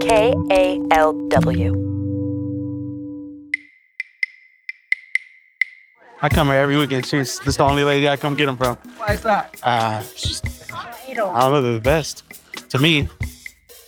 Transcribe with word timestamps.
K 0.00 0.32
A 0.50 0.80
L 0.92 1.12
W. 1.28 1.86
I 6.22 6.28
come 6.28 6.48
here 6.48 6.56
every 6.56 6.76
weekend. 6.76 7.06
She's 7.06 7.38
this 7.40 7.56
the 7.56 7.64
only 7.64 7.84
lady 7.84 8.08
I 8.08 8.16
come 8.16 8.34
get 8.34 8.46
them 8.46 8.56
from. 8.56 8.76
Why 8.96 9.14
is 9.14 9.22
that? 9.22 9.58
Uh, 9.62 10.02
she's, 10.16 10.42
I 10.72 11.14
don't 11.14 11.34
know, 11.34 11.62
they're 11.62 11.72
the 11.74 11.80
best 11.80 12.24
to 12.70 12.78
me. 12.78 13.08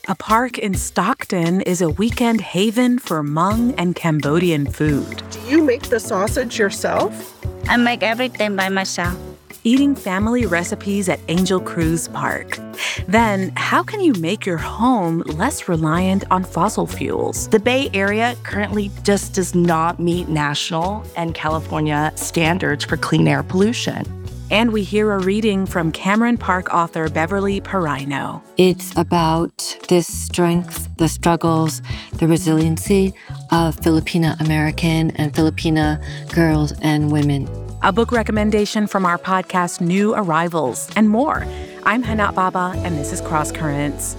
A 0.09 0.15
park 0.15 0.59
in 0.59 0.75
Stockton 0.75 1.61
is 1.61 1.81
a 1.81 1.89
weekend 1.89 2.41
haven 2.41 2.99
for 2.99 3.23
Hmong 3.23 3.75
and 3.79 3.95
Cambodian 3.95 4.67
food. 4.67 5.23
Do 5.31 5.41
you 5.43 5.63
make 5.63 5.83
the 5.85 6.01
sausage 6.01 6.59
yourself? 6.59 7.39
I 7.69 7.77
make 7.77 8.03
everything 8.03 8.57
by 8.57 8.69
myself. 8.69 9.17
Eating 9.65 9.95
family 9.95 10.45
recipes 10.45 11.09
at 11.09 11.21
Angel 11.29 11.61
Cruz 11.61 12.09
Park. 12.09 12.59
Then, 13.07 13.53
how 13.55 13.85
can 13.85 14.01
you 14.01 14.13
make 14.15 14.45
your 14.45 14.57
home 14.57 15.21
less 15.21 15.69
reliant 15.69 16.25
on 16.33 16.43
fossil 16.43 16.85
fuels? 16.85 17.49
The 17.49 17.61
Bay 17.61 17.89
Area 17.95 18.35
currently 18.43 18.91
just 19.05 19.35
does 19.35 19.55
not 19.55 20.01
meet 20.01 20.29
national 20.29 21.05
and 21.17 21.33
California 21.33 22.13
standards 22.17 22.85
for 22.85 22.97
clean 22.97 23.29
air 23.29 23.45
pollution. 23.45 24.05
And 24.51 24.73
we 24.73 24.83
hear 24.83 25.13
a 25.13 25.21
reading 25.21 25.65
from 25.65 25.93
Cameron 25.93 26.39
Park 26.39 26.75
author 26.75 27.09
Beverly 27.09 27.61
Parayno. 27.61 28.43
It's 28.57 28.93
about 28.99 29.79
this 29.89 30.09
strength, 30.09 30.89
the 30.97 31.09
struggles, 31.09 31.83
the 32.15 32.27
resiliency 32.27 33.15
of 33.53 33.77
Filipina 33.77 34.39
American 34.41 35.13
and 35.13 35.33
Filipina 35.33 36.03
girls 36.35 36.73
and 36.83 37.13
women. 37.13 37.49
A 37.85 37.93
book 37.93 38.13
recommendation 38.13 38.87
from 38.87 39.05
our 39.05 39.19
podcast 39.19 39.81
New 39.81 40.15
Arrivals 40.15 40.89
and 40.95 41.11
more. 41.11 41.45
I'm 41.83 42.05
Hana 42.05 42.31
Baba, 42.31 42.75
and 42.77 42.97
this 42.97 43.13
is 43.13 43.21
Cross 43.21 43.51
Currents. 43.51 44.17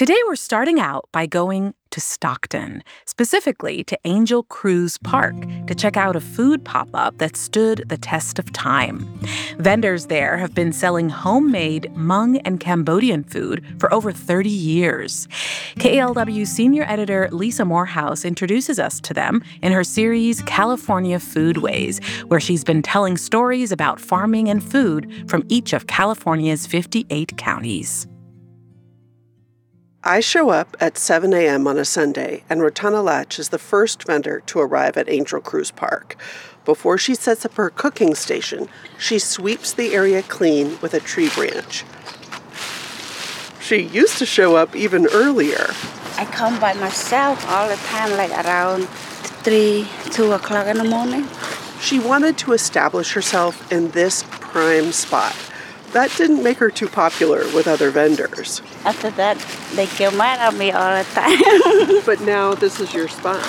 Today, 0.00 0.16
we're 0.26 0.34
starting 0.34 0.80
out 0.80 1.10
by 1.12 1.26
going 1.26 1.74
to 1.90 2.00
Stockton, 2.00 2.82
specifically 3.04 3.84
to 3.84 3.98
Angel 4.06 4.42
Cruz 4.44 4.96
Park, 4.96 5.34
to 5.66 5.74
check 5.74 5.98
out 5.98 6.16
a 6.16 6.22
food 6.22 6.64
pop 6.64 6.88
up 6.94 7.18
that 7.18 7.36
stood 7.36 7.84
the 7.86 7.98
test 7.98 8.38
of 8.38 8.50
time. 8.50 9.06
Vendors 9.58 10.06
there 10.06 10.38
have 10.38 10.54
been 10.54 10.72
selling 10.72 11.10
homemade 11.10 11.90
Hmong 11.96 12.40
and 12.46 12.58
Cambodian 12.58 13.24
food 13.24 13.62
for 13.78 13.92
over 13.92 14.10
30 14.10 14.48
years. 14.48 15.28
KALW 15.76 16.46
senior 16.46 16.84
editor 16.84 17.28
Lisa 17.30 17.66
Morehouse 17.66 18.24
introduces 18.24 18.78
us 18.78 19.02
to 19.02 19.12
them 19.12 19.44
in 19.60 19.70
her 19.70 19.84
series 19.84 20.40
California 20.44 21.18
Foodways, 21.18 22.02
where 22.30 22.40
she's 22.40 22.64
been 22.64 22.80
telling 22.80 23.18
stories 23.18 23.70
about 23.70 24.00
farming 24.00 24.48
and 24.48 24.64
food 24.64 25.28
from 25.28 25.44
each 25.50 25.74
of 25.74 25.88
California's 25.88 26.66
58 26.66 27.36
counties. 27.36 28.06
I 30.02 30.20
show 30.20 30.48
up 30.48 30.78
at 30.80 30.96
7 30.96 31.34
a.m. 31.34 31.66
on 31.66 31.76
a 31.76 31.84
Sunday, 31.84 32.42
and 32.48 32.62
Rotana 32.62 33.04
Latch 33.04 33.38
is 33.38 33.50
the 33.50 33.58
first 33.58 34.04
vendor 34.04 34.40
to 34.46 34.58
arrive 34.58 34.96
at 34.96 35.10
Angel 35.10 35.42
Cruz 35.42 35.70
Park. 35.70 36.16
Before 36.64 36.96
she 36.96 37.14
sets 37.14 37.44
up 37.44 37.52
her 37.56 37.68
cooking 37.68 38.14
station, 38.14 38.70
she 38.98 39.18
sweeps 39.18 39.74
the 39.74 39.94
area 39.94 40.22
clean 40.22 40.78
with 40.80 40.94
a 40.94 41.00
tree 41.00 41.28
branch. 41.28 41.84
She 43.60 43.82
used 43.82 44.16
to 44.16 44.24
show 44.24 44.56
up 44.56 44.74
even 44.74 45.06
earlier. 45.12 45.66
I 46.16 46.24
come 46.24 46.58
by 46.58 46.72
myself 46.72 47.46
all 47.46 47.68
the 47.68 47.76
time, 47.76 48.16
like 48.16 48.30
around 48.46 48.88
3, 48.88 49.86
2 50.12 50.32
o'clock 50.32 50.66
in 50.66 50.78
the 50.78 50.84
morning. 50.84 51.28
She 51.78 51.98
wanted 51.98 52.38
to 52.38 52.54
establish 52.54 53.12
herself 53.12 53.70
in 53.70 53.90
this 53.90 54.24
prime 54.30 54.92
spot. 54.92 55.36
That 55.92 56.12
didn't 56.16 56.42
make 56.44 56.58
her 56.58 56.70
too 56.70 56.88
popular 56.88 57.38
with 57.52 57.66
other 57.66 57.90
vendors. 57.90 58.62
After 58.84 59.10
that, 59.10 59.38
they 59.74 59.86
get 59.86 60.14
mad 60.14 60.38
at 60.38 60.54
me 60.56 60.70
all 60.70 60.96
the 60.96 61.04
time. 61.10 62.02
But 62.06 62.20
now 62.22 62.54
this 62.54 62.78
is 62.80 62.94
your 62.94 63.08
spot. 63.08 63.42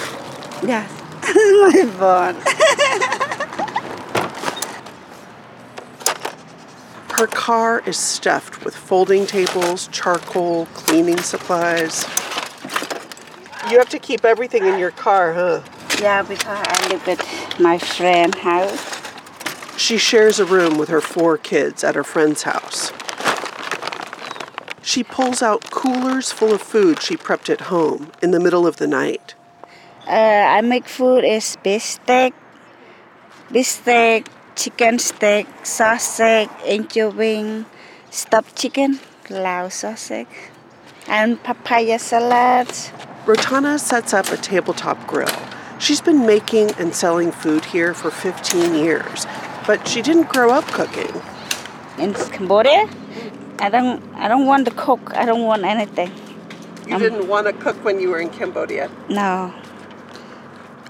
yes, 0.66 0.89
my 1.23 1.86
fun. 1.97 2.36
Her 7.18 7.28
car 7.28 7.84
is 7.85 7.97
stuffed 7.97 8.66
with 8.66 8.75
folding 8.75 9.28
tables, 9.28 9.88
charcoal, 9.91 10.66
cleaning 10.73 11.19
supplies. 11.19 12.03
You 13.69 13.78
have 13.78 13.90
to 13.90 14.00
keep 14.00 14.25
everything 14.25 14.66
in 14.66 14.79
your 14.79 14.91
car, 14.91 15.34
huh? 15.34 15.62
yeah, 16.02 16.23
because 16.23 16.44
I 16.47 16.88
live 16.90 17.08
at 17.08 17.59
my 17.59 17.78
friend's 17.78 18.38
house. 18.40 19.00
She 19.81 19.97
shares 19.97 20.40
a 20.40 20.46
room 20.46 20.78
with 20.78 20.90
her 20.90 21.02
four 21.02 21.40
kids 21.40 21.84
at 21.84 21.96
her 21.96 22.03
friend's 22.03 22.44
house. 22.44 22.94
She 24.84 25.03
pulls 25.03 25.42
out 25.42 25.72
coolers 25.72 26.31
full 26.31 26.53
of 26.53 26.62
food 26.62 27.02
she 27.02 27.18
prepped 27.18 27.50
at 27.50 27.62
home 27.62 28.12
in 28.22 28.30
the 28.30 28.40
middle 28.40 28.68
of 28.68 28.78
the 28.78 28.86
night. 28.86 29.34
Uh, 30.08 30.46
I 30.58 30.62
make 30.62 30.88
food 30.88 31.25
is 31.25 31.58
beef 31.64 31.81
steak, 31.81 32.36
beef 33.52 33.66
steak, 33.66 34.28
chicken 34.56 35.00
steak, 35.00 35.47
sausage, 35.64 36.50
angel 36.64 37.09
wing, 37.09 37.66
stuffed 38.12 38.56
chicken, 38.56 39.00
lao 39.31 39.68
sausage, 39.70 40.28
and 41.08 41.41
papaya 41.41 41.97
salad. 41.97 42.68
Rotana 43.25 43.80
sets 43.80 44.14
up 44.14 44.28
a 44.31 44.38
tabletop 44.38 45.08
grill. 45.08 45.36
She's 45.80 46.02
been 46.02 46.28
making 46.28 46.70
and 46.78 46.94
selling 46.94 47.31
food 47.31 47.66
here 47.66 47.96
for 47.96 48.12
15 48.12 48.75
years, 48.75 49.25
but 49.67 49.88
she 49.88 50.01
didn't 50.01 50.29
grow 50.29 50.51
up 50.51 50.66
cooking. 50.66 51.11
In 51.97 52.13
Cambodia, 52.13 52.89
I 53.59 53.69
don't, 53.69 54.01
I 54.16 54.27
don't 54.27 54.45
want 54.45 54.66
to 54.66 54.72
cook. 54.72 55.13
I 55.13 55.25
don't 55.25 55.44
want 55.44 55.63
anything. 55.63 56.11
You 56.88 56.95
um, 56.95 57.01
didn't 57.01 57.27
want 57.27 57.47
to 57.47 57.53
cook 57.53 57.83
when 57.83 57.99
you 57.99 58.09
were 58.09 58.19
in 58.19 58.29
Cambodia. 58.29 58.89
No. 59.09 59.53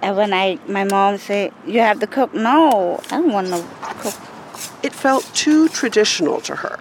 And 0.02 0.18
when 0.18 0.34
I, 0.34 0.58
my 0.68 0.84
mom 0.84 1.18
said, 1.18 1.54
"You 1.66 1.82
have 1.82 2.00
to 2.00 2.08
cook," 2.08 2.34
no, 2.34 3.00
I 3.12 3.18
don't 3.18 3.32
want 3.32 3.48
to 3.48 3.64
cook. 4.00 4.16
It 4.82 4.94
felt 4.94 5.24
too 5.36 5.68
traditional 5.70 6.42
to 6.42 6.56
her. 6.56 6.80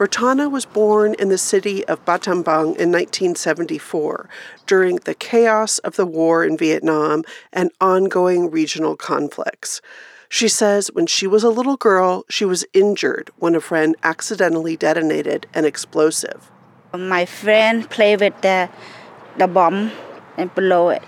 Rotana 0.00 0.50
was 0.50 0.64
born 0.64 1.12
in 1.18 1.28
the 1.28 1.36
city 1.36 1.84
of 1.84 2.02
Battambang 2.06 2.74
in 2.80 2.90
1974 2.90 4.30
during 4.64 4.96
the 4.96 5.12
chaos 5.12 5.78
of 5.80 5.96
the 5.96 6.06
war 6.06 6.42
in 6.42 6.56
Vietnam 6.56 7.22
and 7.52 7.70
ongoing 7.82 8.50
regional 8.50 8.96
conflicts. 8.96 9.82
She 10.30 10.48
says 10.48 10.88
when 10.94 11.06
she 11.06 11.26
was 11.26 11.44
a 11.44 11.50
little 11.50 11.76
girl, 11.76 12.24
she 12.30 12.46
was 12.46 12.64
injured 12.72 13.30
when 13.36 13.54
a 13.54 13.60
friend 13.60 13.94
accidentally 14.02 14.74
detonated 14.74 15.46
an 15.52 15.66
explosive. 15.66 16.50
My 16.94 17.26
friend 17.26 17.88
play 17.90 18.16
with 18.16 18.40
the, 18.40 18.70
the 19.36 19.48
bomb 19.48 19.92
and 20.38 20.54
blow 20.54 20.88
it. 20.88 21.02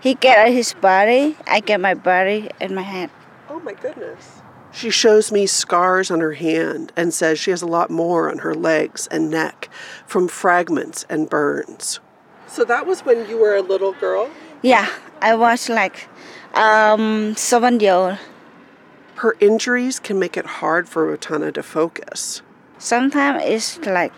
He 0.00 0.14
get 0.14 0.50
his 0.50 0.72
body, 0.72 1.36
I 1.46 1.60
get 1.60 1.82
my 1.82 1.92
body 1.92 2.48
in 2.62 2.74
my 2.74 2.80
hand. 2.80 3.10
Oh 3.50 3.60
my 3.60 3.74
goodness. 3.74 4.35
She 4.76 4.90
shows 4.90 5.32
me 5.32 5.46
scars 5.46 6.10
on 6.10 6.20
her 6.20 6.34
hand 6.34 6.92
and 6.96 7.14
says 7.14 7.38
she 7.38 7.50
has 7.50 7.62
a 7.62 7.66
lot 7.66 7.88
more 7.88 8.30
on 8.30 8.40
her 8.40 8.54
legs 8.54 9.08
and 9.10 9.30
neck 9.30 9.70
from 10.06 10.28
fragments 10.28 11.06
and 11.08 11.30
burns. 11.30 11.98
So 12.46 12.62
that 12.64 12.86
was 12.86 13.00
when 13.00 13.26
you 13.26 13.38
were 13.38 13.54
a 13.54 13.62
little 13.62 13.92
girl? 13.92 14.28
Yeah, 14.60 14.86
I 15.22 15.34
was 15.34 15.70
like 15.70 16.08
um, 16.52 17.34
seven 17.36 17.80
year 17.80 17.94
old. 17.94 18.18
Her 19.14 19.34
injuries 19.40 19.98
can 19.98 20.18
make 20.18 20.36
it 20.36 20.44
hard 20.44 20.90
for 20.90 21.16
Rotana 21.16 21.54
to 21.54 21.62
focus. 21.62 22.42
Sometimes 22.76 23.44
it's 23.46 23.78
like 23.78 24.12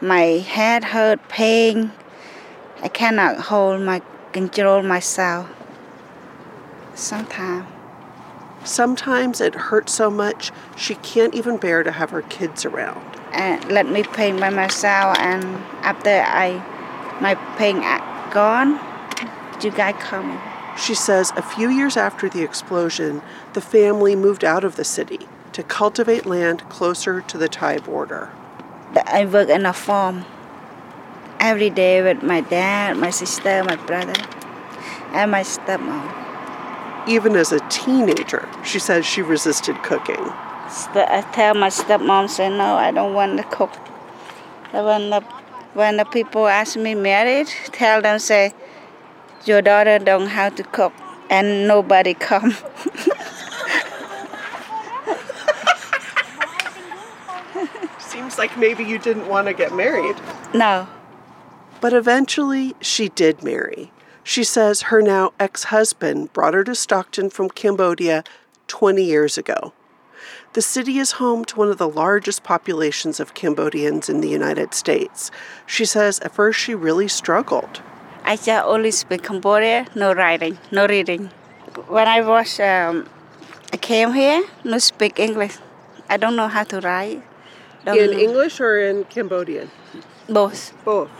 my 0.00 0.42
head 0.42 0.82
hurt, 0.82 1.28
pain. 1.28 1.92
I 2.82 2.88
cannot 2.88 3.38
hold 3.38 3.80
my 3.82 4.02
control 4.32 4.82
myself. 4.82 5.48
Sometimes. 6.96 7.71
Sometimes 8.64 9.40
it 9.40 9.54
hurts 9.54 9.92
so 9.92 10.10
much 10.10 10.52
she 10.76 10.94
can't 10.96 11.34
even 11.34 11.56
bear 11.56 11.82
to 11.82 11.92
have 11.92 12.10
her 12.10 12.22
kids 12.22 12.64
around. 12.64 13.04
and 13.32 13.64
let 13.72 13.88
me 13.88 14.02
paint 14.02 14.38
by 14.38 14.50
myself 14.50 15.16
and 15.18 15.42
after 15.82 16.10
I 16.10 16.60
my 17.20 17.34
pain 17.56 17.80
gone 18.30 18.78
you 19.62 19.70
guys 19.70 19.94
come 20.00 20.38
She 20.76 20.94
says 20.94 21.32
a 21.36 21.42
few 21.42 21.68
years 21.70 21.96
after 21.96 22.28
the 22.28 22.42
explosion, 22.42 23.22
the 23.52 23.60
family 23.60 24.16
moved 24.16 24.44
out 24.44 24.64
of 24.64 24.76
the 24.76 24.84
city 24.84 25.20
to 25.52 25.62
cultivate 25.62 26.24
land 26.26 26.68
closer 26.68 27.20
to 27.20 27.38
the 27.38 27.48
Thai 27.48 27.78
border. 27.78 28.30
I 29.06 29.24
work 29.26 29.48
in 29.48 29.66
a 29.66 29.72
farm 29.72 30.24
every 31.40 31.70
day 31.70 32.02
with 32.02 32.22
my 32.22 32.40
dad 32.40 32.96
my 32.96 33.10
sister 33.10 33.64
my 33.64 33.76
brother 33.76 34.14
and 35.12 35.30
my 35.30 35.42
stepmom 35.42 36.31
Even 37.06 37.34
as 37.36 37.52
a 37.52 37.60
teenager, 37.68 38.48
she 38.64 38.78
says 38.78 39.04
she 39.04 39.22
resisted 39.22 39.76
cooking. 39.82 40.30
I 40.94 41.26
tell 41.32 41.54
my 41.54 41.68
stepmom 41.68 42.30
say 42.30 42.48
no 42.48 42.76
I 42.76 42.92
don't 42.92 43.12
want 43.12 43.36
to 43.36 43.44
cook 43.44 43.74
when 44.72 45.10
the 45.10 45.20
when 45.74 45.98
the 45.98 46.04
people 46.04 46.48
ask 46.48 46.76
me 46.76 46.94
married 46.94 47.48
tell 47.72 48.00
them 48.00 48.18
say 48.18 48.54
your 49.44 49.60
daughter 49.60 49.98
don't 49.98 50.28
how 50.28 50.48
to 50.48 50.62
cook 50.62 50.94
and 51.28 51.68
nobody 51.68 52.14
come 52.14 52.54
Seems 57.98 58.38
like 58.38 58.56
maybe 58.58 58.84
you 58.84 58.98
didn't 58.98 59.28
want 59.28 59.48
to 59.48 59.54
get 59.54 59.74
married. 59.74 60.16
No. 60.52 60.86
But 61.80 61.94
eventually, 61.94 62.76
she 62.80 63.08
did 63.08 63.42
marry. 63.42 63.90
She 64.24 64.44
says 64.44 64.82
her 64.82 65.02
now 65.02 65.32
ex 65.40 65.64
husband 65.64 66.32
brought 66.32 66.54
her 66.54 66.64
to 66.64 66.74
Stockton 66.74 67.30
from 67.30 67.50
Cambodia 67.50 68.22
20 68.68 69.02
years 69.02 69.36
ago. 69.36 69.72
The 70.52 70.62
city 70.62 70.98
is 70.98 71.12
home 71.12 71.44
to 71.46 71.56
one 71.56 71.68
of 71.68 71.78
the 71.78 71.88
largest 71.88 72.42
populations 72.44 73.18
of 73.18 73.34
Cambodians 73.34 74.08
in 74.08 74.20
the 74.20 74.28
United 74.28 74.74
States. 74.74 75.30
She 75.66 75.84
says 75.84 76.20
at 76.20 76.34
first 76.34 76.60
she 76.60 76.74
really 76.74 77.08
struggled. 77.08 77.82
I 78.24 78.36
just 78.36 78.64
only 78.64 78.90
speak 78.92 79.24
Cambodia, 79.24 79.86
no 79.94 80.12
writing, 80.12 80.58
no 80.70 80.86
reading. 80.86 81.30
When 81.88 82.06
I 82.06 82.20
was, 82.20 82.60
um, 82.60 83.08
I 83.72 83.76
came 83.78 84.12
here, 84.12 84.44
no 84.62 84.78
speak 84.78 85.18
English. 85.18 85.56
I 86.08 86.18
don't 86.18 86.36
know 86.36 86.48
how 86.48 86.64
to 86.64 86.80
write. 86.80 87.22
Don't 87.84 87.98
in 87.98 88.10
know. 88.12 88.18
English 88.18 88.60
or 88.60 88.78
in 88.78 89.04
Cambodian? 89.04 89.70
Both. 90.28 90.72
Both. 90.84 91.10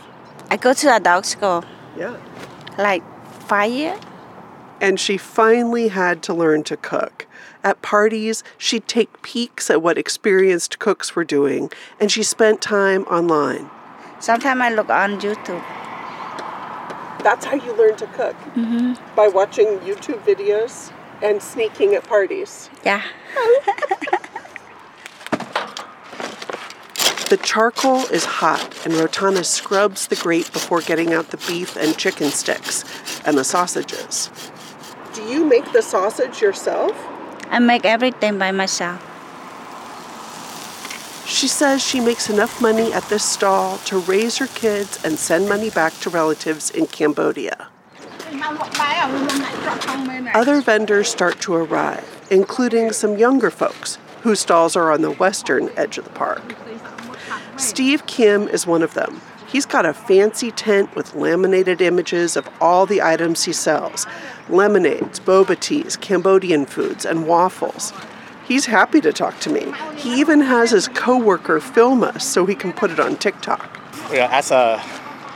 I 0.49 0.55
go 0.57 0.73
to 0.73 0.87
a 0.89 0.95
adult 0.95 1.25
school, 1.25 1.65
Yeah. 1.97 2.15
Like 2.77 3.03
fire. 3.43 3.99
And 4.81 4.99
she 4.99 5.17
finally 5.17 5.87
had 5.89 6.21
to 6.23 6.33
learn 6.33 6.63
to 6.63 6.77
cook. 6.77 7.27
At 7.63 7.81
parties, 7.81 8.43
she'd 8.57 8.87
take 8.87 9.21
peeks 9.21 9.69
at 9.69 9.81
what 9.81 9.97
experienced 9.97 10.79
cooks 10.79 11.15
were 11.15 11.23
doing, 11.23 11.71
and 11.99 12.11
she 12.11 12.23
spent 12.23 12.61
time 12.61 13.03
online. 13.03 13.69
Sometimes 14.19 14.61
I 14.61 14.73
look 14.73 14.89
on 14.89 15.19
YouTube. 15.21 15.63
That's 17.23 17.45
how 17.45 17.55
you 17.55 17.73
learn 17.77 17.95
to 17.97 18.07
cook? 18.07 18.35
Mm-hmm. 18.55 19.15
By 19.15 19.29
watching 19.29 19.79
YouTube 19.79 20.21
videos 20.23 20.91
and 21.21 21.41
sneaking 21.41 21.93
at 21.95 22.03
parties. 22.03 22.69
Yeah. 22.83 23.01
The 27.33 27.37
charcoal 27.37 28.05
is 28.11 28.25
hot, 28.25 28.85
and 28.85 28.93
Rotana 28.93 29.43
scrubs 29.43 30.05
the 30.05 30.15
grate 30.15 30.53
before 30.53 30.81
getting 30.81 31.13
out 31.13 31.29
the 31.29 31.37
beef 31.37 31.75
and 31.75 31.97
chicken 31.97 32.29
sticks 32.29 32.85
and 33.25 33.35
the 33.35 33.43
sausages. 33.43 34.29
Do 35.15 35.23
you 35.23 35.43
make 35.43 35.71
the 35.71 35.81
sausage 35.81 36.43
yourself? 36.43 36.95
I 37.49 37.57
make 37.57 37.85
everything 37.85 38.37
by 38.37 38.51
myself. 38.51 39.01
She 41.25 41.47
says 41.47 41.81
she 41.81 41.99
makes 41.99 42.29
enough 42.29 42.61
money 42.61 42.93
at 42.93 43.09
this 43.09 43.25
stall 43.25 43.79
to 43.85 43.97
raise 43.97 44.37
her 44.37 44.45
kids 44.45 45.03
and 45.03 45.17
send 45.17 45.49
money 45.49 45.71
back 45.71 45.93
to 46.01 46.11
relatives 46.11 46.69
in 46.69 46.85
Cambodia. 46.85 47.67
Other 50.35 50.61
vendors 50.61 51.09
start 51.09 51.41
to 51.41 51.55
arrive, 51.55 52.27
including 52.29 52.91
some 52.91 53.17
younger 53.17 53.49
folks 53.49 53.97
whose 54.21 54.39
stalls 54.39 54.75
are 54.75 54.91
on 54.91 55.01
the 55.01 55.11
western 55.11 55.71
edge 55.75 55.97
of 55.97 56.03
the 56.03 56.11
park. 56.11 56.43
Steve 57.57 58.05
Kim 58.07 58.47
is 58.47 58.65
one 58.65 58.81
of 58.81 58.93
them. 58.93 59.21
He's 59.47 59.65
got 59.67 59.85
a 59.85 59.93
fancy 59.93 60.49
tent 60.49 60.95
with 60.95 61.13
laminated 61.13 61.79
images 61.79 62.35
of 62.35 62.49
all 62.59 62.87
the 62.87 63.01
items 63.01 63.43
he 63.43 63.53
sells 63.53 64.07
lemonades, 64.49 65.19
boba 65.19 65.59
teas, 65.59 65.95
Cambodian 65.95 66.65
foods, 66.65 67.05
and 67.05 67.27
waffles. 67.27 67.93
He's 68.47 68.65
happy 68.65 68.99
to 69.01 69.13
talk 69.13 69.39
to 69.41 69.49
me. 69.49 69.71
He 69.95 70.19
even 70.19 70.41
has 70.41 70.71
his 70.71 70.87
coworker 70.89 71.59
film 71.59 72.03
us 72.03 72.25
so 72.25 72.45
he 72.45 72.55
can 72.55 72.73
put 72.73 72.91
it 72.91 72.99
on 72.99 73.15
TikTok. 73.15 73.79
As 74.11 74.51
a 74.51 74.83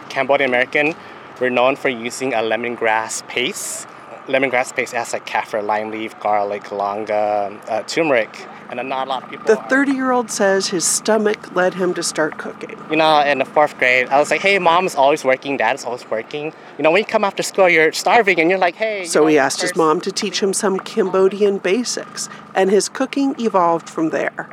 Cambodian 0.10 0.50
American, 0.50 0.96
we're 1.40 1.50
known 1.50 1.76
for 1.76 1.90
using 1.90 2.34
a 2.34 2.38
lemongrass 2.38 3.26
paste. 3.28 3.88
Lemongrass 4.28 4.76
paste 4.76 4.94
has 4.94 5.14
like 5.14 5.26
kaffir, 5.26 5.66
lime 5.66 5.90
leaf, 5.90 6.20
garlic, 6.20 6.70
longa, 6.72 7.58
uh, 7.70 7.82
turmeric, 7.84 8.46
and 8.70 8.78
then 8.78 8.90
not 8.90 9.08
a 9.08 9.10
lot 9.10 9.24
of 9.24 9.30
people. 9.30 9.46
The 9.46 9.56
30 9.56 9.94
year 9.94 10.12
old 10.12 10.30
says 10.30 10.68
his 10.68 10.84
stomach 10.84 11.56
led 11.56 11.76
him 11.76 11.94
to 11.94 12.04
start 12.04 12.38
cooking. 12.38 12.78
You 12.90 12.98
know, 12.98 13.22
in 13.22 13.40
the 13.40 13.46
fourth 13.46 13.78
grade, 13.78 14.10
I 14.10 14.20
was 14.20 14.30
like, 14.30 14.42
"Hey, 14.42 14.60
mom's 14.60 14.96
always 14.96 15.24
working, 15.24 15.56
dad's 15.56 15.86
always 15.86 16.10
working. 16.12 16.54
You 16.78 16.84
know, 16.84 16.92
when 16.92 17.00
you 17.00 17.06
come 17.06 17.24
after 17.24 17.42
school, 17.42 17.70
you're 17.70 17.94
starving, 17.94 18.40
and 18.42 18.50
you're 18.50 18.60
like, 18.60 18.76
hey." 18.76 19.06
So 19.06 19.22
know, 19.22 19.28
he 19.28 19.40
asked 19.40 19.62
his 19.62 19.76
mom 19.76 20.02
to 20.02 20.12
teach 20.12 20.44
him 20.44 20.54
some 20.54 20.78
Cambodian 20.80 21.60
basics, 21.60 22.28
and 22.54 22.70
his 22.70 22.90
cooking 22.90 23.34
evolved 23.40 23.90
from 23.90 24.10
there. 24.10 24.50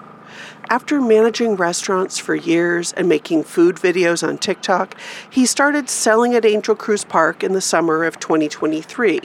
After 0.70 0.98
managing 0.98 1.56
restaurants 1.56 2.18
for 2.18 2.34
years 2.34 2.94
and 2.94 3.06
making 3.06 3.44
food 3.44 3.76
videos 3.76 4.26
on 4.26 4.38
TikTok, 4.38 4.96
he 5.28 5.44
started 5.44 5.90
selling 5.90 6.34
at 6.34 6.46
Angel 6.46 6.74
Cruz 6.74 7.04
Park 7.04 7.44
in 7.44 7.52
the 7.52 7.60
summer 7.60 8.02
of 8.04 8.18
2023 8.18 9.20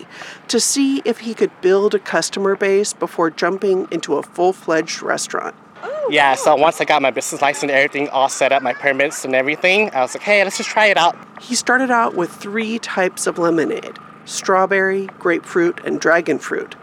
to 0.50 0.59
see 0.59 1.01
if 1.06 1.19
he 1.19 1.33
could 1.33 1.51
build 1.62 1.95
a 1.95 2.00
customer 2.00 2.57
base 2.57 2.91
before 2.91 3.30
jumping 3.30 3.88
into 3.89 4.15
a 4.15 4.24
full 4.24 4.51
fledged 4.51 5.01
restaurant. 5.01 5.56
Oh, 5.81 6.09
yeah, 6.12 6.36
so 6.36 6.56
once 6.57 6.81
I 6.81 6.86
got 6.86 7.01
my 7.01 7.12
business 7.12 7.42
license 7.42 7.63
and 7.63 7.71
everything 7.71 8.09
all 8.09 8.27
set 8.27 8.51
up, 8.51 8.62
my 8.62 8.74
permits 8.74 9.24
and 9.24 9.33
everything, 9.33 9.92
I 9.92 10.01
was 10.01 10.13
like, 10.15 10.24
hey, 10.24 10.44
let's 10.44 10.57
just 10.57 10.69
try 10.69 10.88
it 10.88 10.97
out. 10.97 11.15
He 11.42 11.56
started 11.56 11.89
out 11.89 12.15
with 12.15 12.31
three 12.31 12.80
types 12.80 13.27
of 13.27 13.38
lemonade 13.38 13.97
strawberry, 14.25 15.07
grapefruit, 15.18 15.80
and 15.85 16.00
dragon 16.00 16.38
fruit, 16.38 16.75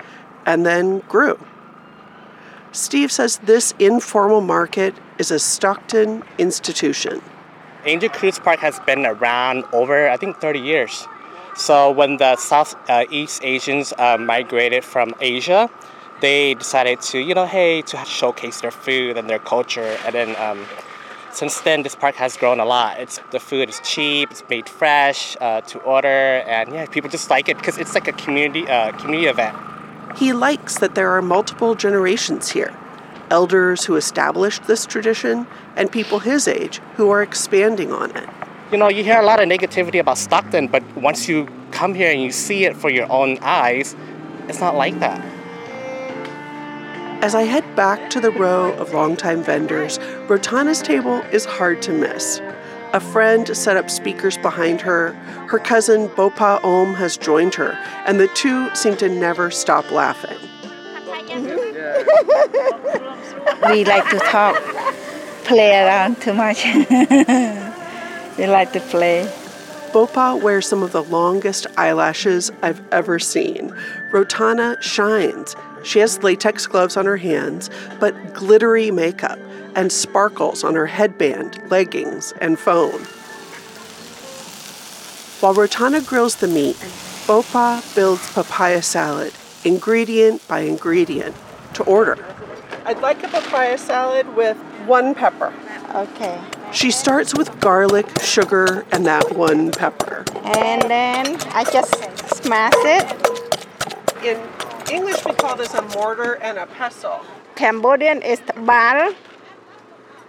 and 0.47 0.65
then 0.65 1.01
grew. 1.01 1.39
Steve 2.77 3.11
says 3.11 3.39
this 3.39 3.73
informal 3.79 4.43
market 4.43 4.95
is 5.17 5.31
a 5.31 5.39
Stockton 5.39 6.23
institution. 6.37 7.23
Angel 7.87 8.11
Cruz 8.11 8.39
Park 8.39 8.59
has 8.59 8.79
been 8.81 9.07
around 9.07 9.65
over, 9.73 10.11
I 10.11 10.19
think, 10.19 10.43
30 10.43 10.59
years. 10.59 11.09
So 11.57 11.91
when 11.91 12.19
the 12.19 12.37
South 12.37 12.77
uh, 12.91 13.07
Asians 13.11 13.95
uh, 13.97 14.19
migrated 14.19 14.85
from 14.85 15.15
Asia, 15.23 15.71
they 16.21 16.53
decided 16.53 17.01
to, 17.01 17.19
you 17.19 17.35
know, 17.35 17.47
hey, 17.47 17.81
to 17.81 17.97
showcase 18.05 18.61
their 18.61 18.71
food 18.71 19.17
and 19.17 19.31
their 19.31 19.39
culture. 19.39 19.97
And 20.05 20.15
then 20.15 20.37
um, 20.37 20.67
since 21.33 21.59
then, 21.63 21.83
this 21.83 21.95
park 21.95 22.17
has 22.17 22.37
grown 22.37 22.61
a 22.61 22.67
lot. 22.67 23.01
It's 23.01 23.21
the 23.31 23.41
food 23.41 23.71
is 23.71 23.81
cheap, 23.85 24.31
it's 24.31 24.43
made 24.51 24.69
fresh 24.69 25.35
uh, 25.41 25.63
to 25.63 25.79
order, 25.79 26.45
and 26.47 26.75
yeah, 26.75 26.85
people 26.85 27.09
just 27.09 27.31
like 27.31 27.49
it 27.49 27.57
because 27.57 27.79
it's 27.79 27.95
like 27.95 28.07
a 28.07 28.13
community 28.13 28.69
uh, 28.69 28.93
community 28.93 29.29
event. 29.29 29.57
He 30.17 30.33
likes 30.33 30.79
that 30.79 30.95
there 30.95 31.11
are 31.11 31.23
multiple 31.23 31.75
generations 31.75 32.49
here 32.51 32.75
elders 33.31 33.85
who 33.85 33.97
established 33.97 34.65
this 34.65 34.87
tradition, 34.87 35.47
and 35.77 35.91
people 35.91 36.21
his 36.21 36.47
age 36.47 36.79
who 36.97 37.11
are 37.11 37.23
expanding 37.23 37.93
on 37.93 38.15
it. 38.17 38.29
You 38.71 38.79
know, 38.79 38.89
you 38.89 39.05
hear 39.05 39.21
a 39.21 39.25
lot 39.25 39.43
of 39.43 39.49
negativity 39.49 40.01
about 40.01 40.19
Stockton, 40.19 40.69
but 40.69 40.83
once 40.97 41.29
you 41.29 41.49
come 41.71 41.95
here 41.95 42.11
and 42.11 42.23
you 42.23 42.33
see 42.33 42.65
it 42.65 42.77
for 42.77 42.91
your 42.91 43.11
own 43.11 43.39
eyes, 43.43 43.95
it's 44.49 44.61
not 44.61 44.77
like 44.77 44.99
that. 45.01 45.21
As 47.23 47.35
I 47.35 47.43
head 47.43 47.65
back 47.75 48.11
to 48.11 48.21
the 48.21 48.31
row 48.31 48.73
of 48.75 48.93
longtime 48.93 49.43
vendors, 49.43 49.99
Rotana's 50.29 50.83
table 50.83 51.17
is 51.33 51.45
hard 51.45 51.83
to 51.83 51.93
miss. 51.93 52.41
A 52.93 53.01
friend 53.01 53.57
set 53.57 53.77
up 53.77 53.91
speakers 53.91 54.39
behind 54.39 54.81
her. 54.81 55.13
Her 55.49 55.59
cousin 55.59 56.09
Bopa 56.11 56.63
Om 56.65 56.95
has 56.95 57.17
joined 57.17 57.55
her, 57.55 57.73
and 58.07 58.19
the 58.19 58.29
two 58.29 58.75
seem 58.75 58.97
to 58.99 59.09
never 59.09 59.51
stop 59.51 59.91
laughing. 59.91 60.39
We 63.69 63.85
like 63.85 64.09
to 64.11 64.19
talk, 64.19 64.57
play 65.45 65.71
around 65.71 66.21
too 66.21 66.35
much. 66.35 66.65
we 68.39 68.47
like 68.47 68.73
to 68.73 68.81
play. 68.81 69.29
Bopa 69.93 70.41
wears 70.41 70.69
some 70.69 70.83
of 70.83 70.93
the 70.93 71.03
longest 71.03 71.67
eyelashes 71.77 72.51
I've 72.63 72.83
ever 72.93 73.19
seen. 73.19 73.71
Rotana 74.13 74.81
shines. 74.83 75.57
She 75.85 76.01
has 76.01 76.23
latex 76.23 76.67
gloves 76.67 76.97
on 76.97 77.07
her 77.07 77.17
hands, 77.17 77.71
but 77.99 78.35
glittery 78.35 78.91
makeup 78.91 79.39
and 79.77 79.93
sparkles 79.93 80.65
on 80.65 80.75
her 80.75 80.87
headband, 80.87 81.63
leggings, 81.71 82.33
and 82.41 82.59
phone. 82.59 83.03
While 85.41 85.55
Rotana 85.55 86.05
grills 86.05 86.37
the 86.37 86.49
meat, 86.49 86.77
Bopa 87.27 87.95
builds 87.95 88.33
papaya 88.33 88.83
salad, 88.83 89.33
ingredient 89.65 90.47
by 90.49 90.61
ingredient, 90.61 91.37
to 91.75 91.85
order. 91.85 92.17
I'd 92.87 93.01
like 93.01 93.23
a 93.23 93.29
papaya 93.29 93.77
salad 93.77 94.35
with 94.35 94.57
one 94.87 95.15
pepper. 95.15 95.53
Okay. 95.95 96.41
She 96.73 96.91
starts 96.91 97.35
with 97.35 97.61
garlic, 97.61 98.07
sugar, 98.23 98.87
and 98.93 99.05
that 99.07 99.37
one 99.37 99.73
pepper. 99.73 100.25
And 100.45 100.83
then 100.91 101.37
I 101.53 101.65
just 101.65 101.95
smash 102.43 102.73
it. 102.77 103.05
In 104.25 104.41
English, 104.91 105.25
we 105.25 105.33
call 105.35 105.57
this 105.57 105.75
a 105.75 105.83
mortar 105.83 106.35
and 106.37 106.59
a 106.59 106.67
pestle. 106.67 107.21
Cambodian 107.57 108.23
is 108.23 108.41
bal, 108.65 109.15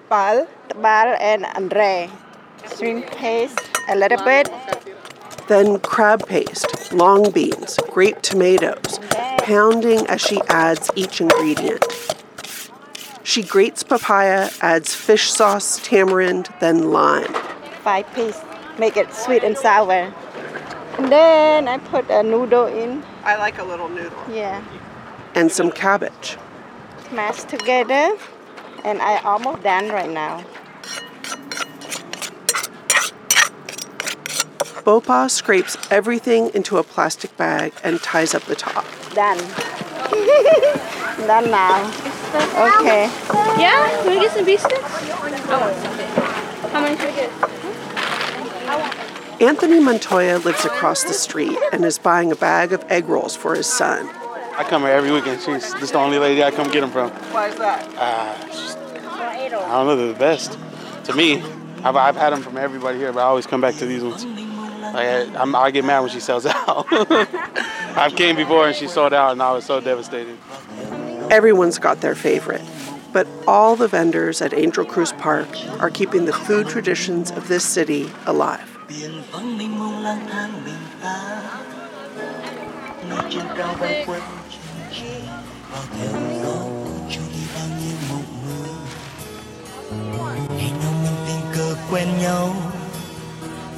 Bal. 0.09 0.47
bal 0.81 1.17
and 1.19 1.45
andre. 1.55 2.09
Shrimp 2.77 3.07
paste 3.11 3.59
a 3.89 3.95
little 3.95 4.23
bit. 4.23 4.49
Then 5.49 5.79
crab 5.79 6.25
paste, 6.25 6.93
long 6.93 7.31
beans, 7.31 7.77
grape 7.91 8.21
tomatoes, 8.21 8.99
pounding 9.39 10.07
as 10.07 10.21
she 10.21 10.39
adds 10.47 10.89
each 10.95 11.19
ingredient. 11.19 11.85
She 13.23 13.43
grates 13.43 13.83
papaya, 13.83 14.49
adds 14.61 14.95
fish 14.95 15.29
sauce, 15.29 15.79
tamarind, 15.83 16.49
then 16.61 16.91
lime. 16.91 17.33
Five 17.83 18.13
piece. 18.13 18.39
Make 18.79 18.95
it 18.95 19.13
sweet 19.13 19.43
and 19.43 19.57
sour. 19.57 20.13
And 20.97 21.11
then 21.11 21.67
I 21.67 21.79
put 21.79 22.09
a 22.09 22.23
noodle 22.23 22.67
in. 22.67 23.03
I 23.23 23.35
like 23.37 23.57
a 23.59 23.63
little 23.63 23.89
noodle. 23.89 24.23
Yeah. 24.31 24.63
And 25.35 25.51
some 25.51 25.71
cabbage. 25.71 26.37
Mash 27.11 27.43
together. 27.43 28.17
And 28.87 29.01
I 29.01 29.17
almost 29.17 29.63
done 29.63 29.89
right 29.89 30.09
now. 30.09 30.45
Bopa 34.85 35.29
scrapes 35.29 35.75
everything 35.91 36.51
into 36.53 36.77
a 36.77 36.83
plastic 36.83 37.35
bag 37.35 37.73
and 37.83 38.01
ties 38.01 38.33
up 38.33 38.43
the 38.43 38.55
top. 38.55 38.85
Done. 39.13 39.37
done 41.27 41.51
now. 41.51 41.83
Okay. 42.79 43.11
Yeah? 43.59 43.89
Can 44.03 44.09
we 44.09 44.21
get 44.21 44.31
some 44.31 44.45
beef 44.45 44.61
sticks? 44.61 44.81
How 46.71 46.79
many 46.79 46.95
should 46.97 47.09
we 47.09 47.15
get? 47.15 47.29
Anthony 49.41 49.81
Montoya 49.81 50.37
lives 50.37 50.63
across 50.63 51.03
the 51.03 51.11
street 51.13 51.59
and 51.73 51.83
is 51.83 51.99
buying 51.99 52.31
a 52.31 52.37
bag 52.37 52.71
of 52.71 52.85
egg 52.89 53.09
rolls 53.09 53.35
for 53.35 53.53
his 53.53 53.67
son. 53.67 54.09
I 54.57 54.63
come 54.63 54.81
here 54.81 54.91
every 54.91 55.11
weekend. 55.11 55.39
She's 55.39 55.71
just 55.75 55.93
the 55.93 55.99
only 55.99 56.17
lady 56.17 56.43
I 56.43 56.49
come 56.49 56.71
get 56.71 56.81
them 56.81 56.89
from. 56.89 57.11
Why 57.31 57.49
is 57.49 57.55
that? 57.57 57.87
Uh, 57.95 58.47
just, 58.47 58.77
I 58.79 59.49
don't 59.49 59.87
know, 59.87 59.95
they're 59.95 60.07
the 60.13 60.17
best. 60.17 60.57
To 61.05 61.13
me, 61.13 61.43
I've, 61.83 61.95
I've 61.95 62.15
had 62.15 62.31
them 62.33 62.41
from 62.41 62.57
everybody 62.57 62.97
here, 62.97 63.13
but 63.13 63.19
I 63.19 63.23
always 63.23 63.45
come 63.45 63.61
back 63.61 63.75
to 63.75 63.85
these 63.85 64.03
ones. 64.03 64.25
Like, 64.25 64.95
I, 64.95 65.41
I'm, 65.41 65.55
I 65.55 65.69
get 65.69 65.85
mad 65.85 65.99
when 65.99 66.09
she 66.09 66.19
sells 66.19 66.45
out. 66.47 66.87
I've 66.91 68.15
came 68.15 68.35
before 68.35 68.67
and 68.67 68.75
she 68.75 68.87
sold 68.87 69.13
out, 69.13 69.33
and 69.33 69.43
I 69.43 69.51
was 69.51 69.63
so 69.63 69.79
devastated. 69.79 70.37
Everyone's 71.29 71.77
got 71.77 72.01
their 72.01 72.15
favorite, 72.15 72.63
but 73.13 73.27
all 73.47 73.75
the 73.75 73.87
vendors 73.87 74.41
at 74.41 74.55
Angel 74.55 74.85
Cruz 74.85 75.11
Park 75.13 75.49
are 75.79 75.91
keeping 75.91 76.25
the 76.25 76.33
food 76.33 76.67
traditions 76.67 77.29
of 77.29 77.47
this 77.47 77.63
city 77.63 78.09
alive. 78.25 78.73
Quen 91.91 92.07
nhau 92.21 92.55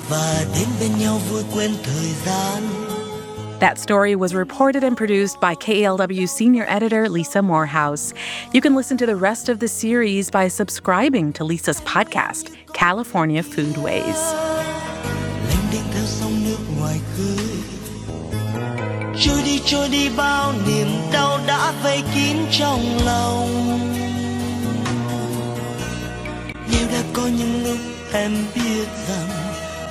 và 0.10 0.46
đến 0.56 0.68
bên 0.80 1.00
nhau 1.00 1.20
vui 1.30 1.44
quên 1.54 1.72
thời 1.84 2.14
gian 2.26 2.64
That 3.60 3.78
story 3.78 4.16
was 4.16 4.34
reported 4.34 4.84
and 4.84 4.96
produced 4.96 5.42
by 5.42 5.54
KALW 5.54 6.28
senior 6.28 6.66
editor 6.66 7.10
Lisa 7.10 7.42
Morehouse. 7.42 8.14
You 8.54 8.62
can 8.62 8.74
listen 8.74 8.98
to 8.98 9.06
the 9.06 9.18
rest 9.18 9.50
of 9.50 9.60
the 9.60 9.68
series 9.68 10.32
by 10.32 10.48
subscribing 10.48 11.34
to 11.34 11.44
Lisa's 11.44 11.82
podcast, 11.82 12.54
California 12.74 13.44
Foodways. 13.44 14.59
Trôi 19.72 19.90
đi 19.90 20.10
bao 20.18 20.54
niềm 20.68 20.88
đau 21.14 21.40
đã 21.48 21.74
vây 21.84 22.04
kín 22.16 22.38
trong 22.52 22.82
lòng 23.06 23.50
nếu 26.72 26.88
đã 26.92 27.02
có 27.14 27.22
những 27.22 27.64
lúc 27.64 27.78
em 28.14 28.32
biết 28.56 28.88
rằng 29.08 29.30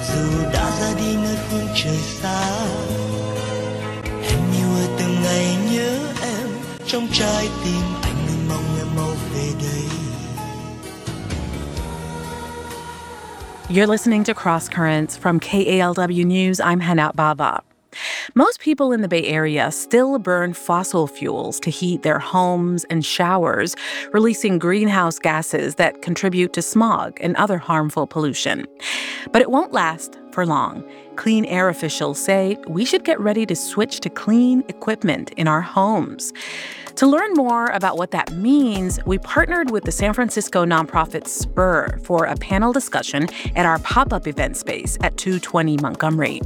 dù 0.08 0.50
đã 0.52 0.70
ra 0.80 0.92
đi 0.98 1.16
nơi 1.16 1.36
phương 1.50 1.68
trời 1.74 1.96
xa, 1.96 2.66
em 4.04 4.40
yêu 4.58 4.68
ơi, 4.76 4.88
từng 4.98 5.22
ngày 5.22 5.56
nhớ 5.72 5.98
em 6.22 6.48
trong 6.86 7.08
trái 7.12 7.48
tim 7.64 7.82
anh 8.02 8.26
luôn 8.26 8.48
mong 8.48 8.78
em 8.78 8.86
mau 8.96 9.10
về 9.34 9.48
đây 9.60 9.82
You're 13.70 13.92
listening 13.92 14.24
to 14.24 14.32
Cross 14.32 14.70
Currents 14.70 15.18
from 15.18 15.38
KALW 15.38 16.26
News. 16.26 16.58
I'm 16.60 16.80
Hanat 16.80 17.14
Baba. 17.14 17.60
Most 18.34 18.60
people 18.60 18.92
in 18.92 19.00
the 19.00 19.08
Bay 19.08 19.24
Area 19.24 19.70
still 19.70 20.18
burn 20.18 20.52
fossil 20.52 21.06
fuels 21.06 21.58
to 21.60 21.70
heat 21.70 22.02
their 22.02 22.18
homes 22.18 22.84
and 22.90 23.04
showers, 23.04 23.74
releasing 24.12 24.58
greenhouse 24.58 25.18
gases 25.18 25.76
that 25.76 26.02
contribute 26.02 26.52
to 26.52 26.60
smog 26.60 27.16
and 27.22 27.34
other 27.36 27.56
harmful 27.56 28.06
pollution. 28.06 28.66
But 29.32 29.40
it 29.40 29.50
won't 29.50 29.72
last 29.72 30.18
for 30.32 30.44
long. 30.44 30.84
Clean 31.18 31.44
air 31.46 31.68
officials 31.68 32.16
say 32.16 32.56
we 32.68 32.84
should 32.84 33.02
get 33.02 33.18
ready 33.18 33.44
to 33.44 33.56
switch 33.56 33.98
to 34.00 34.08
clean 34.08 34.62
equipment 34.68 35.32
in 35.32 35.48
our 35.48 35.60
homes. 35.60 36.32
To 36.94 37.08
learn 37.08 37.32
more 37.34 37.66
about 37.66 37.96
what 37.96 38.12
that 38.12 38.32
means, 38.32 38.98
we 39.04 39.18
partnered 39.18 39.70
with 39.70 39.84
the 39.84 39.92
San 39.92 40.14
Francisco 40.14 40.64
nonprofit 40.64 41.26
Spur 41.26 41.98
for 42.04 42.24
a 42.24 42.36
panel 42.36 42.72
discussion 42.72 43.28
at 43.56 43.66
our 43.66 43.80
pop 43.80 44.12
up 44.12 44.28
event 44.28 44.56
space 44.56 44.96
at 45.02 45.16
220 45.16 45.76
Montgomery. 45.78 46.40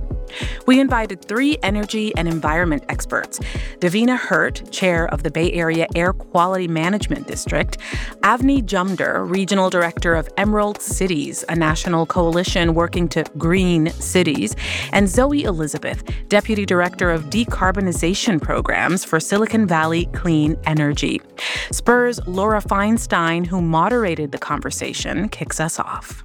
We 0.67 0.81
invited 0.81 1.25
three 1.25 1.57
energy 1.63 2.15
and 2.17 2.29
environment 2.29 2.85
experts 2.89 3.39
Davina 3.81 4.19
Hurt, 4.19 4.71
chair 4.71 5.07
of 5.09 5.23
the 5.23 5.31
Bay 5.31 5.53
Area 5.53 5.87
Air 5.95 6.13
Quality 6.13 6.69
Management 6.69 7.27
District, 7.27 7.79
Avni 8.21 8.63
Jamdar, 8.63 9.29
regional 9.29 9.71
director 9.71 10.15
of 10.15 10.29
Emerald 10.37 10.81
Cities, 10.81 11.45
a 11.49 11.57
national 11.57 12.07
coalition 12.07 12.75
working 12.75 13.09
to 13.09 13.25
green 13.39 13.91
cities, 13.91 14.55
and 14.93 15.09
Zoe 15.09 15.45
Elizabeth, 15.45 16.03
deputy 16.29 16.65
director 16.67 17.11
of 17.11 17.25
decarbonization 17.25 18.41
programs 18.41 19.05
for 19.05 19.21
Silicon 19.21 19.67
Valley 19.67 20.07
Clean 20.13 20.57
Energy. 20.65 21.21
Spur's 21.71 22.21
Laura 22.27 22.61
Feinstein, 22.61 23.47
who 23.47 23.61
moderated 23.61 24.33
the 24.33 24.39
conversation, 24.39 25.29
kicks 25.29 25.61
us 25.61 25.79
off. 25.79 26.25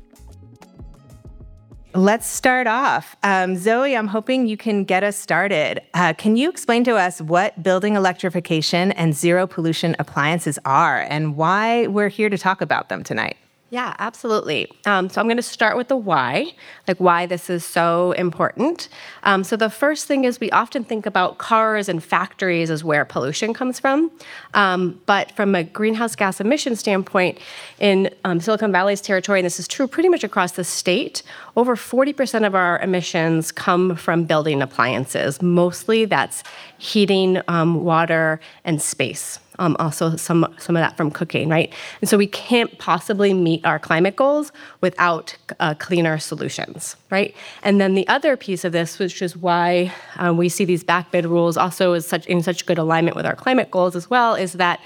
Let's 1.98 2.28
start 2.28 2.68
off. 2.68 3.16
Um, 3.24 3.56
Zoe, 3.56 3.98
I'm 3.98 4.06
hoping 4.06 4.46
you 4.46 4.56
can 4.56 4.84
get 4.84 5.04
us 5.04 5.18
started. 5.18 5.82
Uh, 5.96 6.14
can 6.14 6.36
you 6.36 6.48
explain 6.48 6.84
to 6.84 6.96
us 6.96 7.22
what 7.22 7.64
building 7.64 7.96
electrification 7.96 8.92
and 8.92 9.16
zero 9.16 9.48
pollution 9.48 9.96
appliances 9.98 10.60
are 10.64 11.08
and 11.10 11.36
why 11.36 11.88
we're 11.88 12.10
here 12.10 12.30
to 12.30 12.38
talk 12.38 12.62
about 12.62 12.90
them 12.90 13.04
tonight? 13.04 13.36
Yeah, 13.70 13.96
absolutely. 14.00 14.72
Um, 14.86 15.10
so 15.10 15.20
I'm 15.20 15.28
going 15.28 15.36
to 15.36 15.44
start 15.44 15.76
with 15.76 15.90
the 15.90 15.98
why, 15.98 16.54
like 16.88 17.00
why 17.00 17.26
this 17.26 17.50
is 17.50 17.66
so 17.66 18.14
important. 18.14 18.88
Um, 19.24 19.44
so 19.44 19.58
the 19.58 19.70
first 19.70 20.06
thing 20.06 20.24
is 20.24 20.40
we 20.40 20.50
often 20.52 20.86
think 20.86 21.06
about 21.06 21.38
cars 21.38 21.90
and 21.90 22.02
factories 22.02 22.72
as 22.72 22.86
where 22.86 23.04
pollution 23.04 23.54
comes 23.54 23.78
from, 23.78 24.10
um, 24.54 25.02
but 25.06 25.32
from 25.32 25.54
a 25.54 25.66
greenhouse 25.66 26.16
gas 26.16 26.40
emission 26.40 26.78
standpoint, 26.78 27.40
in 27.78 28.10
um, 28.24 28.40
Silicon 28.40 28.72
Valley's 28.72 29.02
territory, 29.02 29.40
and 29.40 29.46
this 29.46 29.60
is 29.60 29.68
true 29.68 29.86
pretty 29.86 30.08
much 30.08 30.24
across 30.24 30.54
the 30.54 30.64
state, 30.64 31.22
over 31.58 31.76
40% 31.76 32.48
of 32.48 32.56
our 32.56 32.80
emissions 32.80 33.52
come 33.52 33.98
from 33.98 34.24
building 34.24 34.62
appliances. 34.62 35.42
Mostly 35.42 36.06
that's 36.06 36.42
heating, 36.78 37.42
um, 37.50 37.84
water, 37.84 38.40
and 38.64 38.82
space 38.82 39.40
um, 39.60 39.76
also 39.80 40.16
some 40.16 40.46
some 40.58 40.76
of 40.76 40.82
that 40.82 40.98
from 40.98 41.12
cooking, 41.12 41.50
right? 41.50 41.74
And 42.02 42.10
so 42.10 42.18
we 42.18 42.28
can't 42.28 42.78
possibly 42.78 43.34
meet 43.34 43.66
our 43.66 43.80
climate 43.80 44.16
goals 44.16 44.52
without 44.82 45.36
uh, 45.60 45.74
cleaner 45.76 46.18
solutions, 46.18 46.96
right? 47.10 47.36
And 47.64 47.82
then 47.82 47.96
the 47.96 48.08
other 48.08 48.38
piece 48.38 48.64
of 48.64 48.72
this, 48.72 49.00
which 49.00 49.22
is 49.22 49.36
why 49.36 49.94
um, 50.18 50.38
we 50.38 50.50
see 50.50 50.66
these 50.66 50.84
BAAQMD 50.84 51.26
rules 51.26 51.58
also 51.58 51.94
is 51.94 52.08
such 52.08 52.26
in 52.28 52.44
such 52.44 52.66
good 52.66 52.78
alignment 52.78 53.16
with 53.16 53.26
our 53.26 53.36
climate 53.36 53.72
goals 53.72 53.96
as 53.96 54.10
well, 54.10 54.36
is 54.36 54.54
that. 54.54 54.80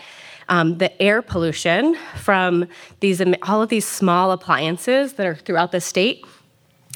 Um, 0.50 0.80
the 0.80 1.02
air 1.02 1.22
pollution 1.22 1.96
from 2.18 2.68
these 3.00 3.22
all 3.44 3.62
of 3.62 3.70
these 3.70 3.88
small 3.88 4.32
appliances 4.32 5.14
that 5.14 5.26
are 5.26 5.36
throughout 5.36 5.72
the 5.72 5.80
state 5.80 6.26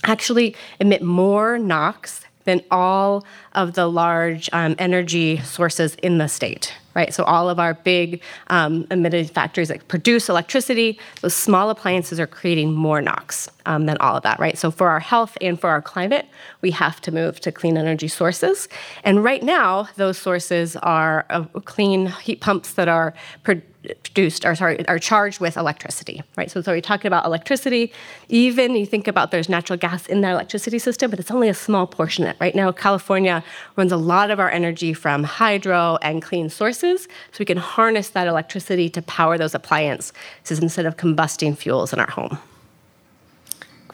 actually 0.03 0.55
emit 0.81 1.01
more 1.01 1.57
NOx 1.57 2.25
than 2.45 2.61
all 2.71 3.25
of 3.55 3.73
the 3.73 3.87
large 3.87 4.49
um, 4.53 4.75
energy 4.77 5.39
sources 5.39 5.95
in 5.95 6.17
the 6.17 6.27
state, 6.27 6.73
right? 6.93 7.13
So 7.13 7.23
all 7.23 7.49
of 7.49 7.59
our 7.59 7.73
big 7.73 8.21
um, 8.47 8.85
emitted 8.91 9.31
factories 9.31 9.69
that 9.69 9.87
produce 9.87 10.29
electricity, 10.29 10.99
those 11.21 11.35
small 11.35 11.69
appliances 11.69 12.19
are 12.19 12.27
creating 12.27 12.73
more 12.73 13.01
NOx 13.01 13.49
um, 13.65 13.85
than 13.85 13.97
all 13.97 14.15
of 14.15 14.23
that, 14.23 14.39
right? 14.39 14.57
So 14.57 14.69
for 14.71 14.89
our 14.89 14.99
health 14.99 15.37
and 15.41 15.59
for 15.59 15.69
our 15.69 15.81
climate, 15.81 16.27
we 16.61 16.71
have 16.71 17.01
to 17.01 17.11
move 17.11 17.39
to 17.41 17.51
clean 17.51 17.77
energy 17.77 18.07
sources. 18.07 18.67
And 19.03 19.23
right 19.23 19.41
now, 19.41 19.89
those 19.95 20.17
sources 20.17 20.75
are 20.77 21.25
uh, 21.29 21.45
clean 21.65 22.07
heat 22.07 22.41
pumps 22.41 22.73
that 22.73 22.87
are 22.87 23.13
produced 23.43 23.71
produced 24.03 24.45
or 24.45 24.55
sorry 24.55 24.87
are 24.87 24.99
charged 24.99 25.39
with 25.39 25.57
electricity 25.57 26.23
right 26.37 26.49
so 26.49 26.61
so 26.61 26.71
we're 26.71 26.81
talking 26.81 27.07
about 27.07 27.25
electricity 27.25 27.91
even 28.29 28.75
you 28.75 28.85
think 28.85 29.07
about 29.07 29.31
there's 29.31 29.49
natural 29.49 29.77
gas 29.77 30.07
in 30.07 30.21
that 30.21 30.31
electricity 30.31 30.79
system 30.79 31.09
but 31.11 31.19
it's 31.19 31.31
only 31.31 31.49
a 31.49 31.53
small 31.53 31.85
portion 31.85 32.23
of 32.23 32.31
it 32.31 32.37
right 32.39 32.55
now 32.55 32.71
california 32.71 33.43
runs 33.75 33.91
a 33.91 33.97
lot 33.97 34.31
of 34.31 34.39
our 34.39 34.49
energy 34.49 34.93
from 34.93 35.23
hydro 35.23 35.97
and 36.01 36.21
clean 36.21 36.49
sources 36.49 37.03
so 37.31 37.37
we 37.39 37.45
can 37.45 37.57
harness 37.57 38.09
that 38.09 38.27
electricity 38.27 38.89
to 38.89 39.01
power 39.01 39.37
those 39.37 39.55
appliances 39.55 40.13
instead 40.49 40.85
of 40.85 40.97
combusting 40.97 41.57
fuels 41.57 41.93
in 41.93 41.99
our 41.99 42.09
home 42.09 42.37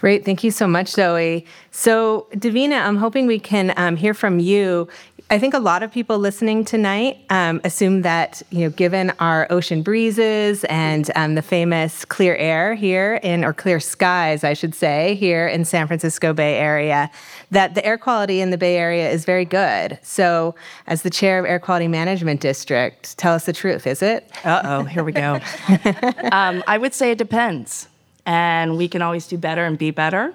Great. 0.01 0.25
Thank 0.25 0.43
you 0.43 0.50
so 0.50 0.67
much, 0.67 0.88
Zoe. 0.88 1.46
So, 1.70 2.25
Davina, 2.34 2.81
I'm 2.81 2.98
hoping 2.98 3.27
we 3.27 3.38
can 3.38 3.72
um, 3.77 3.96
hear 3.96 4.15
from 4.15 4.39
you. 4.39 4.88
I 5.31 5.39
think 5.39 5.53
a 5.53 5.59
lot 5.59 5.81
of 5.81 5.93
people 5.93 6.19
listening 6.19 6.65
tonight 6.65 7.19
um, 7.29 7.61
assume 7.63 8.01
that, 8.01 8.41
you 8.50 8.65
know, 8.65 8.69
given 8.69 9.13
our 9.19 9.47
ocean 9.50 9.81
breezes 9.81 10.65
and 10.65 11.09
um, 11.15 11.35
the 11.35 11.41
famous 11.41 12.03
clear 12.03 12.35
air 12.35 12.75
here 12.75 13.17
in, 13.23 13.45
or 13.45 13.53
clear 13.53 13.79
skies, 13.79 14.43
I 14.43 14.51
should 14.53 14.75
say, 14.75 15.15
here 15.15 15.47
in 15.47 15.63
San 15.63 15.88
Francisco 15.88 16.33
Bay 16.33 16.57
Area, 16.57 17.09
that 17.50 17.75
the 17.75 17.85
air 17.85 17.97
quality 17.97 18.41
in 18.41 18.50
the 18.50 18.57
Bay 18.57 18.75
Area 18.75 19.09
is 19.09 19.23
very 19.23 19.45
good. 19.45 19.97
So, 20.01 20.53
as 20.88 21.03
the 21.03 21.09
chair 21.09 21.39
of 21.39 21.45
Air 21.45 21.59
Quality 21.59 21.88
Management 21.88 22.41
District, 22.41 23.17
tell 23.17 23.33
us 23.33 23.45
the 23.45 23.53
truth, 23.53 23.88
is 23.88 24.01
it? 24.01 24.29
Uh 24.43 24.61
oh, 24.65 24.83
here 24.83 25.05
we 25.05 25.13
go. 25.13 25.39
um, 26.33 26.61
I 26.67 26.77
would 26.77 26.93
say 26.93 27.11
it 27.11 27.17
depends. 27.17 27.88
And 28.25 28.75
we 28.75 28.89
can 28.89 29.01
always 29.01 29.27
do 29.27 29.38
better 29.38 29.63
and 29.63 29.77
be 29.77 29.91
better. 29.91 30.33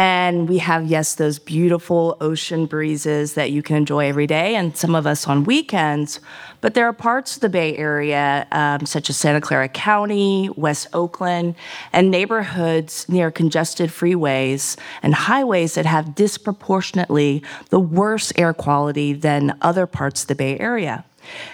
And 0.00 0.48
we 0.48 0.56
have, 0.56 0.86
yes, 0.86 1.16
those 1.16 1.38
beautiful 1.38 2.16
ocean 2.22 2.64
breezes 2.64 3.34
that 3.34 3.50
you 3.50 3.62
can 3.62 3.76
enjoy 3.76 4.08
every 4.08 4.26
day, 4.26 4.54
and 4.54 4.74
some 4.74 4.94
of 4.94 5.06
us 5.06 5.28
on 5.28 5.44
weekends. 5.44 6.20
But 6.62 6.72
there 6.72 6.86
are 6.86 6.94
parts 6.94 7.34
of 7.34 7.42
the 7.42 7.50
Bay 7.50 7.76
Area, 7.76 8.46
um, 8.50 8.86
such 8.86 9.10
as 9.10 9.18
Santa 9.18 9.42
Clara 9.42 9.68
County, 9.68 10.48
West 10.56 10.86
Oakland, 10.94 11.54
and 11.92 12.10
neighborhoods 12.10 13.10
near 13.10 13.30
congested 13.30 13.90
freeways 13.90 14.78
and 15.02 15.12
highways 15.12 15.74
that 15.74 15.84
have 15.84 16.14
disproportionately 16.14 17.42
the 17.68 17.78
worse 17.78 18.32
air 18.36 18.54
quality 18.54 19.12
than 19.12 19.54
other 19.60 19.86
parts 19.86 20.22
of 20.22 20.28
the 20.28 20.34
Bay 20.34 20.58
Area. 20.58 21.04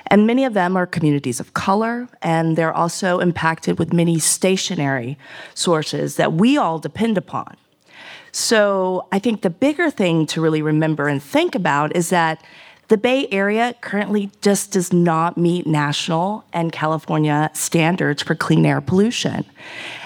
And 0.06 0.24
many 0.24 0.44
of 0.44 0.54
them 0.54 0.76
are 0.76 0.86
communities 0.86 1.40
of 1.40 1.52
color, 1.52 2.08
and 2.22 2.56
they're 2.56 2.72
also 2.72 3.18
impacted 3.18 3.80
with 3.80 3.92
many 3.92 4.20
stationary 4.20 5.18
sources 5.52 6.14
that 6.14 6.34
we 6.34 6.56
all 6.56 6.78
depend 6.78 7.18
upon. 7.18 7.56
So 8.36 9.08
I 9.12 9.18
think 9.18 9.40
the 9.40 9.48
bigger 9.48 9.90
thing 9.90 10.26
to 10.26 10.42
really 10.42 10.60
remember 10.60 11.08
and 11.08 11.22
think 11.22 11.54
about 11.54 11.96
is 11.96 12.10
that 12.10 12.44
the 12.88 12.98
Bay 12.98 13.26
Area 13.32 13.74
currently 13.80 14.30
just 14.42 14.72
does 14.72 14.92
not 14.92 15.38
meet 15.38 15.66
national 15.66 16.44
and 16.52 16.70
California 16.70 17.50
standards 17.54 18.22
for 18.22 18.34
clean 18.34 18.66
air 18.66 18.82
pollution. 18.82 19.46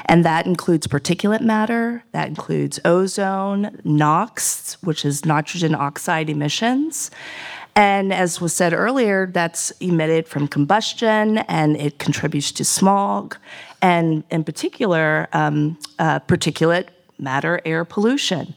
And 0.07 0.25
that 0.25 0.47
includes 0.47 0.87
particulate 0.87 1.41
matter, 1.41 2.05
that 2.13 2.29
includes 2.29 2.79
ozone, 2.85 3.81
NOx, 3.83 4.75
which 4.81 5.05
is 5.05 5.27
nitrogen 5.27 5.75
oxide 5.75 6.31
emissions. 6.31 7.11
And 7.75 8.13
as 8.13 8.41
was 8.41 8.53
said 8.53 8.73
earlier, 8.73 9.27
that's 9.27 9.73
emitted 9.81 10.29
from 10.29 10.47
combustion 10.47 11.39
and 11.39 11.77
it 11.77 11.99
contributes 11.99 12.53
to 12.53 12.65
smog 12.65 13.37
and, 13.83 14.23
in 14.31 14.45
particular, 14.45 15.27
um, 15.33 15.79
uh, 15.99 16.21
particulate 16.21 16.91
matter 17.21 17.61
air 17.65 17.85
pollution. 17.85 18.55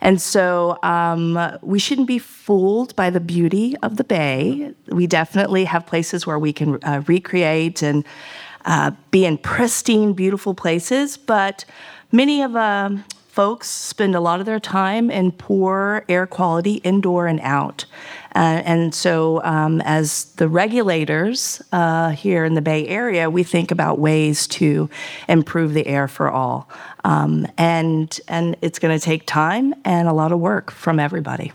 And 0.00 0.20
so 0.20 0.78
um, 0.82 1.38
we 1.62 1.78
shouldn't 1.78 2.08
be 2.08 2.18
fooled 2.18 2.94
by 2.94 3.10
the 3.10 3.20
beauty 3.20 3.74
of 3.82 3.96
the 3.96 4.04
bay. 4.04 4.74
We 4.88 5.06
definitely 5.06 5.64
have 5.64 5.86
places 5.86 6.26
where 6.26 6.38
we 6.38 6.52
can 6.52 6.78
uh, 6.84 7.02
recreate 7.06 7.82
and 7.82 8.04
uh, 8.66 8.92
be 9.10 9.24
in 9.24 9.38
pristine, 9.38 10.12
beautiful 10.12 10.54
places, 10.54 11.16
but 11.16 11.64
many 12.12 12.42
of 12.42 12.54
um, 12.54 13.04
folks 13.34 13.68
spend 13.68 14.14
a 14.14 14.20
lot 14.20 14.38
of 14.38 14.46
their 14.46 14.60
time 14.60 15.10
in 15.10 15.32
poor 15.32 16.04
air 16.08 16.24
quality 16.24 16.74
indoor 16.84 17.26
and 17.26 17.40
out. 17.40 17.84
Uh, 18.36 18.62
and 18.64 18.94
so, 18.94 19.42
um, 19.42 19.80
as 19.80 20.26
the 20.36 20.48
regulators 20.48 21.60
uh, 21.72 22.10
here 22.10 22.44
in 22.44 22.54
the 22.54 22.62
Bay 22.62 22.86
Area, 22.86 23.28
we 23.28 23.42
think 23.42 23.72
about 23.72 23.98
ways 23.98 24.46
to 24.46 24.88
improve 25.28 25.74
the 25.74 25.84
air 25.88 26.06
for 26.06 26.30
all. 26.30 26.68
Um, 27.02 27.48
and, 27.58 28.20
and 28.28 28.56
it's 28.62 28.78
going 28.78 28.96
to 28.96 29.04
take 29.04 29.26
time 29.26 29.74
and 29.84 30.06
a 30.06 30.12
lot 30.12 30.30
of 30.30 30.38
work 30.38 30.70
from 30.70 31.00
everybody. 31.00 31.50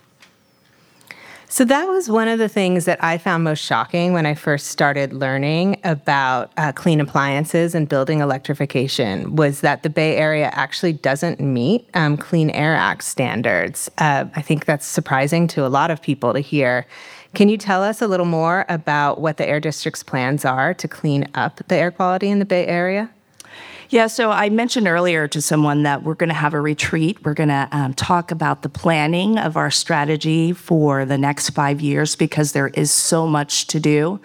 So 1.52 1.66
that 1.66 1.86
was 1.86 2.12
one 2.12 2.28
of 2.28 2.38
the 2.38 2.48
things 2.48 2.86
that 2.86 3.04
I 3.04 3.18
found 3.18 3.44
most 3.44 3.64
shocking 3.64 4.14
when 4.14 4.28
I 4.28 4.36
first 4.36 4.68
started 4.68 5.14
learning 5.14 5.82
about 5.84 6.52
uh, 6.58 6.72
clean 6.74 7.02
appliances 7.02 7.74
and 7.74 7.90
building 7.90 8.20
electrification 8.20 9.36
was 9.36 9.62
that 9.62 9.82
the 9.82 9.90
Bay 9.90 10.16
Area 10.16 10.52
actually 10.54 10.94
doesn't 10.94 11.40
meet 11.40 11.90
um, 11.96 12.18
Clean 12.18 12.52
Air 12.52 12.76
Act 12.76 13.04
standards. 13.04 13.90
Uh, 13.98 14.26
I 14.36 14.44
think 14.44 14.66
that's 14.66 14.86
surprising 14.86 15.48
to 15.48 15.66
a 15.66 15.70
lot 15.70 15.90
of 15.90 16.04
people 16.04 16.34
to 16.34 16.40
hear. 16.40 16.86
Can 17.34 17.50
you 17.50 17.58
tell 17.58 17.82
us 17.82 18.00
a 18.00 18.08
little 18.08 18.28
more 18.28 18.64
about 18.70 19.20
what 19.20 19.38
the 19.38 19.48
Air 19.48 19.60
District's 19.60 20.04
plans 20.04 20.46
are 20.46 20.76
to 20.76 20.88
clean 20.88 21.28
up 21.34 21.68
the 21.68 21.76
air 21.76 21.90
quality 21.90 22.30
in 22.30 22.38
the 22.38 22.46
Bay 22.46 22.68
Area? 22.68 23.10
Yeah, 23.92 24.06
so 24.06 24.30
I 24.30 24.50
mentioned 24.50 24.88
earlier 24.88 25.28
to 25.30 25.42
someone 25.42 25.82
that 25.82 26.04
we're 26.04 26.14
going 26.14 26.30
to 26.30 26.36
have 26.36 26.54
a 26.54 26.62
retreat. 26.62 27.26
We're 27.26 27.34
going 27.34 27.50
to 27.50 27.68
um, 27.72 27.96
talk 27.96 28.30
about 28.30 28.62
the 28.62 28.70
planning 28.70 29.40
of 29.40 29.58
our 29.58 29.72
strategy 29.72 30.54
for 30.54 31.06
the 31.06 31.18
next 31.18 31.50
five 31.50 31.82
years 31.82 32.16
because 32.16 32.52
there 32.52 32.68
is 32.68 32.92
so 32.92 33.26
much 33.26 33.66
to 33.68 33.80
do. 33.80 34.20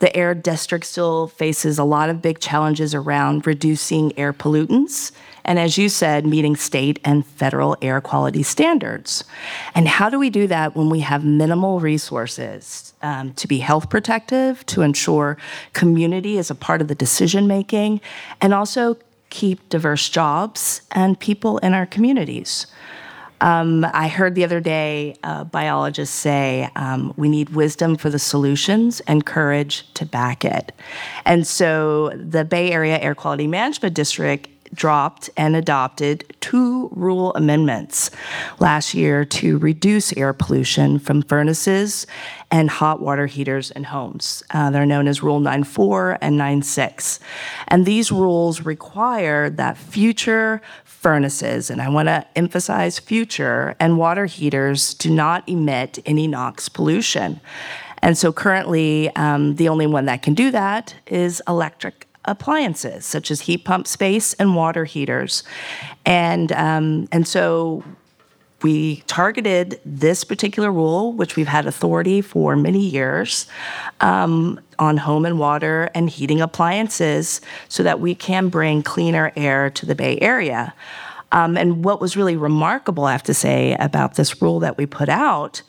The 0.00 0.14
air 0.16 0.34
district 0.34 0.86
still 0.86 1.28
faces 1.28 1.78
a 1.78 1.84
lot 1.84 2.10
of 2.10 2.20
big 2.20 2.40
challenges 2.40 2.96
around 2.96 3.46
reducing 3.46 4.16
air 4.18 4.32
pollutants. 4.32 5.12
And 5.46 5.58
as 5.58 5.78
you 5.78 5.88
said, 5.88 6.26
meeting 6.26 6.56
state 6.56 6.98
and 7.04 7.24
federal 7.24 7.76
air 7.80 8.00
quality 8.00 8.42
standards. 8.42 9.24
And 9.74 9.88
how 9.88 10.10
do 10.10 10.18
we 10.18 10.28
do 10.28 10.46
that 10.48 10.76
when 10.76 10.90
we 10.90 11.00
have 11.00 11.24
minimal 11.24 11.80
resources 11.80 12.92
um, 13.00 13.32
to 13.34 13.48
be 13.48 13.60
health 13.60 13.88
protective, 13.88 14.66
to 14.66 14.82
ensure 14.82 15.38
community 15.72 16.36
is 16.36 16.50
a 16.50 16.54
part 16.54 16.82
of 16.82 16.88
the 16.88 16.94
decision 16.94 17.46
making, 17.46 18.00
and 18.40 18.52
also 18.52 18.98
keep 19.30 19.68
diverse 19.68 20.08
jobs 20.08 20.82
and 20.90 21.18
people 21.18 21.58
in 21.58 21.72
our 21.72 21.86
communities? 21.86 22.66
Um, 23.40 23.84
I 23.92 24.08
heard 24.08 24.34
the 24.34 24.44
other 24.44 24.60
day 24.60 25.14
a 25.22 25.44
biologist 25.44 26.14
say 26.14 26.70
um, 26.74 27.12
we 27.16 27.28
need 27.28 27.50
wisdom 27.50 27.96
for 27.96 28.08
the 28.08 28.18
solutions 28.18 29.00
and 29.00 29.26
courage 29.26 29.92
to 29.94 30.06
back 30.06 30.44
it. 30.44 30.72
And 31.26 31.46
so 31.46 32.10
the 32.16 32.44
Bay 32.44 32.72
Area 32.72 32.98
Air 32.98 33.14
Quality 33.14 33.46
Management 33.46 33.94
District 33.94 34.48
dropped 34.74 35.30
and 35.36 35.56
adopted 35.56 36.24
two 36.40 36.88
rule 36.92 37.32
amendments 37.34 38.10
last 38.58 38.94
year 38.94 39.24
to 39.24 39.58
reduce 39.58 40.16
air 40.16 40.32
pollution 40.32 40.98
from 40.98 41.22
furnaces 41.22 42.06
and 42.50 42.70
hot 42.70 43.00
water 43.00 43.26
heaters 43.26 43.70
in 43.72 43.84
homes. 43.84 44.42
Uh, 44.50 44.70
they're 44.70 44.86
known 44.86 45.08
as 45.08 45.22
Rule 45.22 45.40
94 45.40 46.18
and 46.20 46.38
96. 46.38 47.18
And 47.68 47.84
these 47.84 48.12
rules 48.12 48.62
require 48.62 49.50
that 49.50 49.76
future 49.76 50.62
furnaces, 50.84 51.70
and 51.70 51.82
I 51.82 51.88
want 51.88 52.08
to 52.08 52.26
emphasize 52.36 52.98
future, 52.98 53.76
and 53.78 53.98
water 53.98 54.26
heaters 54.26 54.94
do 54.94 55.10
not 55.10 55.48
emit 55.48 55.98
any 56.06 56.26
NOx 56.26 56.68
pollution. 56.68 57.40
And 58.02 58.16
so 58.16 58.32
currently, 58.32 59.14
um, 59.16 59.56
the 59.56 59.68
only 59.68 59.86
one 59.86 60.04
that 60.06 60.22
can 60.22 60.34
do 60.34 60.50
that 60.50 60.94
is 61.06 61.42
electric 61.48 62.05
appliances, 62.26 63.04
such 63.06 63.30
as 63.30 63.42
heat 63.42 63.64
pump 63.64 63.86
space 63.86 64.32
and 64.34 64.54
water 64.54 64.84
heaters. 64.84 65.44
And, 66.04 66.52
um, 66.52 67.08
and 67.12 67.26
so 67.26 67.84
we 68.62 69.02
targeted 69.06 69.80
this 69.84 70.24
particular 70.24 70.72
rule, 70.72 71.12
which 71.12 71.36
we've 71.36 71.46
had 71.46 71.66
authority 71.66 72.20
for 72.20 72.56
many 72.56 72.84
years, 72.84 73.46
um, 74.00 74.58
on 74.78 74.96
home 74.96 75.24
and 75.26 75.38
water 75.38 75.90
and 75.94 76.08
heating 76.08 76.40
appliances 76.40 77.40
so 77.68 77.82
that 77.82 78.00
we 78.00 78.14
can 78.14 78.48
bring 78.48 78.82
cleaner 78.82 79.32
air 79.36 79.70
to 79.70 79.86
the 79.86 79.94
Bay 79.94 80.18
Area. 80.20 80.74
Um, 81.32 81.56
and 81.56 81.84
what 81.84 82.00
was 82.00 82.16
really 82.16 82.36
remarkable, 82.36 83.04
I 83.04 83.12
have 83.12 83.22
to 83.24 83.34
say, 83.34 83.76
about 83.78 84.14
this 84.14 84.40
rule 84.40 84.60
that 84.60 84.78
we 84.78 84.86
put 84.86 85.08
out 85.08 85.62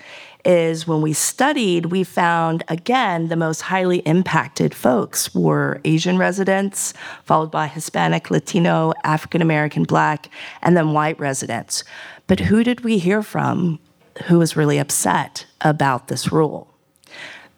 is 0.48 0.88
when 0.88 1.02
we 1.02 1.12
studied, 1.12 1.88
we 1.88 2.04
found 2.04 2.64
again 2.70 3.28
the 3.28 3.36
most 3.36 3.62
highly 3.62 4.00
impacted 4.00 4.74
folks 4.74 5.36
were 5.36 5.82
Asian 5.84 6.18
residents, 6.18 6.94
followed 7.26 7.52
by 7.52 7.68
Hispanic, 7.68 8.32
Latino, 8.32 8.94
African 9.04 9.42
American, 9.42 9.84
Black, 9.84 10.30
and 10.62 10.78
then 10.78 10.94
white 10.94 11.20
residents. 11.20 11.84
But 12.28 12.40
who 12.40 12.64
did 12.64 12.82
we 12.82 12.98
hear 12.98 13.22
from 13.22 13.80
who 14.28 14.40
was 14.40 14.56
really 14.56 14.78
upset 14.78 15.46
about 15.62 16.08
this 16.08 16.32
rule? 16.32 16.74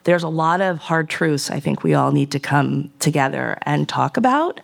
There's 0.04 0.23
a 0.23 0.30
lot 0.30 0.60
of 0.60 0.80
hard 0.80 1.10
truths 1.10 1.52
I 1.52 1.60
think 1.60 1.84
we 1.84 1.93
all 1.93 2.12
need 2.12 2.32
to 2.32 2.39
come 2.39 2.89
together 2.99 3.60
and 3.63 3.88
talk 3.88 4.17
about. 4.17 4.60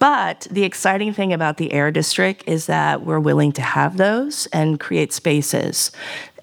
But 0.00 0.48
the 0.50 0.64
exciting 0.64 1.12
thing 1.12 1.32
about 1.32 1.58
the 1.58 1.72
Air 1.72 1.90
District 1.90 2.42
is 2.46 2.66
that 2.66 3.04
we're 3.04 3.20
willing 3.20 3.52
to 3.52 3.62
have 3.62 3.98
those 3.98 4.46
and 4.46 4.80
create 4.80 5.12
spaces 5.12 5.92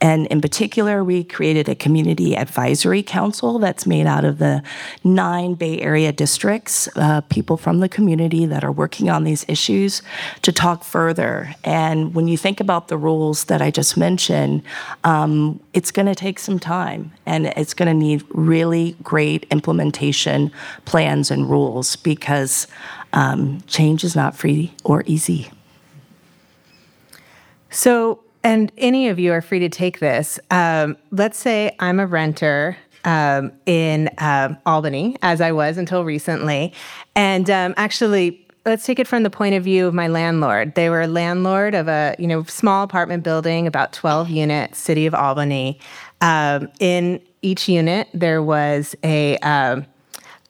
and 0.02 0.28
in 0.28 0.42
particular, 0.42 1.04
we 1.04 1.24
created 1.24 1.70
a 1.70 1.76
community 1.76 2.36
advisory 2.36 3.02
council 3.02 3.60
that's 3.60 3.86
made 3.86 4.06
out 4.06 4.26
of 4.26 4.38
the 4.38 4.62
nine 5.04 5.56
Bay 5.56 5.80
Area 5.80 6.12
districts, 6.12 6.88
uh, 6.96 7.22
people 7.22 7.58
from 7.58 7.80
the 7.80 7.90
community 7.90 8.46
that 8.46 8.64
are 8.64 8.72
working 8.72 9.10
on 9.10 9.24
these 9.24 9.46
issues 9.48 10.02
to 10.44 10.52
talk 10.52 10.84
further. 10.84 11.54
And 11.64 12.14
when 12.14 12.28
you 12.28 12.38
think 12.38 12.60
about 12.60 12.88
the 12.88 12.98
rules 12.98 13.46
that 13.46 13.62
I 13.62 13.72
just 13.72 13.98
mentioned, 13.98 14.64
um, 15.04 15.60
it's 15.74 15.92
going 15.92 16.08
to 16.08 16.16
take 16.16 16.40
some 16.40 16.60
time 16.60 17.12
and 17.26 17.48
it's 17.48 17.74
going 17.74 17.88
to 17.88 17.94
need 17.94 18.24
really 18.30 18.96
great 19.04 19.46
implementation 19.52 20.52
plans 20.86 21.32
and 21.32 21.50
rules 21.50 21.96
because 21.96 22.68
um, 23.18 23.62
change 23.66 24.04
is 24.04 24.16
not 24.16 24.38
free 24.38 24.72
or 24.84 25.04
easy. 25.08 25.50
So, 27.72 28.24
and 28.44 28.72
any 28.78 29.10
of 29.10 29.18
you 29.18 29.34
are 29.34 29.42
free 29.42 29.58
to 29.60 29.70
take 29.70 30.00
this. 30.00 30.40
Um, 30.52 30.96
let's 31.10 31.40
say 31.40 31.76
I'm 31.80 32.00
a 32.00 32.06
renter 32.06 32.78
um, 33.06 33.52
in 33.66 34.10
uh, 34.20 34.54
Albany, 34.68 35.18
as 35.24 35.42
I 35.42 35.52
was 35.52 35.80
until 35.80 36.06
recently. 36.06 36.74
And 37.16 37.50
um, 37.50 37.74
actually, 37.76 38.46
let's 38.68 38.86
take 38.86 39.00
it 39.00 39.08
from 39.08 39.24
the 39.24 39.32
point 39.32 39.56
of 39.56 39.64
view 39.64 39.88
of 39.88 39.96
my 39.96 40.08
landlord. 40.08 40.76
They 40.76 40.92
were 40.92 41.02
a 41.02 41.08
landlord 41.08 41.74
of 41.74 41.88
a 41.88 42.16
you 42.20 42.28
know 42.28 42.44
small 42.44 42.84
apartment 42.84 43.24
building, 43.24 43.66
about 43.66 43.94
12 43.94 44.30
units, 44.30 44.78
city 44.78 45.08
of 45.08 45.16
Albany. 45.16 45.80
Um, 46.22 46.70
in 46.80 47.20
each 47.42 47.68
unit, 47.68 48.10
there 48.14 48.44
was 48.44 48.96
a 49.04 49.38
um, 49.40 49.88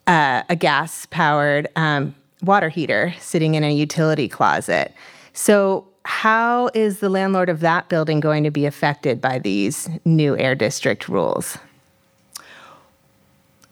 uh, 0.06 0.44
a 0.50 0.56
gas 0.58 1.06
powered 1.10 1.70
um, 1.78 2.14
water 2.42 2.70
heater 2.70 3.14
sitting 3.20 3.56
in 3.56 3.64
a 3.64 3.74
utility 3.74 4.28
closet. 4.28 4.94
So 5.34 5.88
how 6.08 6.70
is 6.74 7.00
the 7.00 7.10
landlord 7.10 7.50
of 7.50 7.60
that 7.60 7.90
building 7.90 8.22
going 8.22 8.46
to 8.46 8.52
be 8.52 8.66
affected 8.66 9.20
by 9.20 9.40
these 9.40 9.90
new 10.06 10.38
air 10.38 10.56
district 10.56 11.10
rules? 11.10 11.58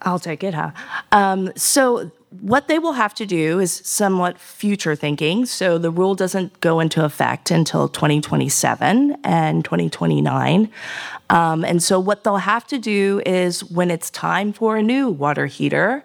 I'll 0.01 0.19
take 0.19 0.43
it, 0.43 0.53
huh? 0.53 0.71
Um, 1.11 1.51
so, 1.55 2.11
what 2.41 2.67
they 2.67 2.77
will 2.79 2.93
have 2.93 3.15
to 3.15 3.25
do 3.25 3.59
is 3.61 3.71
somewhat 3.71 4.37
future 4.37 4.95
thinking. 4.95 5.45
So, 5.45 5.77
the 5.77 5.89
rule 5.89 6.13
doesn't 6.13 6.59
go 6.59 6.79
into 6.81 7.03
effect 7.05 7.49
until 7.49 7.87
2027 7.87 9.15
and 9.23 9.63
2029. 9.63 10.69
Um, 11.29 11.63
and 11.63 11.81
so, 11.81 11.99
what 11.99 12.23
they'll 12.23 12.37
have 12.37 12.67
to 12.67 12.77
do 12.77 13.21
is 13.25 13.63
when 13.63 13.89
it's 13.89 14.09
time 14.11 14.51
for 14.53 14.75
a 14.75 14.83
new 14.83 15.09
water 15.09 15.45
heater, 15.47 16.03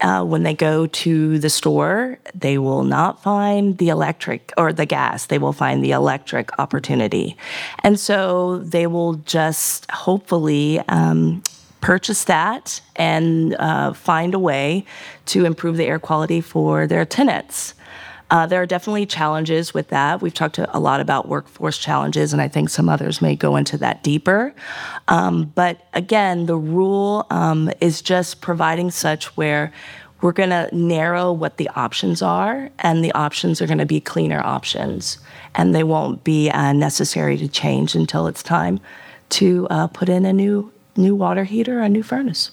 uh, 0.00 0.24
when 0.24 0.42
they 0.42 0.54
go 0.54 0.86
to 0.86 1.38
the 1.38 1.50
store, 1.50 2.18
they 2.34 2.58
will 2.58 2.84
not 2.84 3.22
find 3.22 3.78
the 3.78 3.88
electric 3.88 4.52
or 4.56 4.72
the 4.72 4.86
gas. 4.86 5.26
They 5.26 5.38
will 5.38 5.52
find 5.52 5.84
the 5.84 5.92
electric 5.92 6.58
opportunity. 6.58 7.36
And 7.84 7.98
so 7.98 8.58
they 8.58 8.86
will 8.86 9.14
just 9.14 9.90
hopefully 9.90 10.80
um, 10.88 11.42
purchase 11.80 12.24
that 12.24 12.80
and 12.96 13.54
uh, 13.54 13.92
find 13.92 14.34
a 14.34 14.38
way 14.38 14.84
to 15.26 15.44
improve 15.44 15.76
the 15.76 15.86
air 15.86 15.98
quality 15.98 16.40
for 16.40 16.86
their 16.86 17.04
tenants. 17.04 17.74
Uh, 18.30 18.46
there 18.46 18.62
are 18.62 18.66
definitely 18.66 19.06
challenges 19.06 19.74
with 19.74 19.88
that. 19.88 20.22
We've 20.22 20.32
talked 20.32 20.58
a 20.58 20.78
lot 20.78 21.00
about 21.00 21.28
workforce 21.28 21.78
challenges, 21.78 22.32
and 22.32 22.40
I 22.40 22.46
think 22.46 22.68
some 22.68 22.88
others 22.88 23.20
may 23.20 23.34
go 23.34 23.56
into 23.56 23.76
that 23.78 24.04
deeper. 24.04 24.54
Um, 25.08 25.52
but 25.54 25.88
again, 25.94 26.46
the 26.46 26.56
rule 26.56 27.26
um, 27.30 27.70
is 27.80 28.00
just 28.00 28.40
providing 28.40 28.92
such 28.92 29.36
where 29.36 29.72
we're 30.20 30.32
going 30.32 30.50
to 30.50 30.68
narrow 30.72 31.32
what 31.32 31.56
the 31.56 31.68
options 31.70 32.22
are, 32.22 32.70
and 32.78 33.04
the 33.04 33.12
options 33.12 33.60
are 33.60 33.66
going 33.66 33.78
to 33.78 33.86
be 33.86 34.00
cleaner 34.00 34.40
options, 34.40 35.18
and 35.54 35.74
they 35.74 35.82
won't 35.82 36.22
be 36.22 36.50
uh, 36.50 36.72
necessary 36.72 37.36
to 37.38 37.48
change 37.48 37.94
until 37.94 38.26
it's 38.26 38.42
time 38.42 38.78
to 39.30 39.66
uh, 39.70 39.86
put 39.88 40.08
in 40.08 40.24
a 40.24 40.32
new 40.32 40.72
new 40.96 41.14
water 41.14 41.44
heater, 41.44 41.80
a 41.80 41.88
new 41.88 42.02
furnace. 42.02 42.50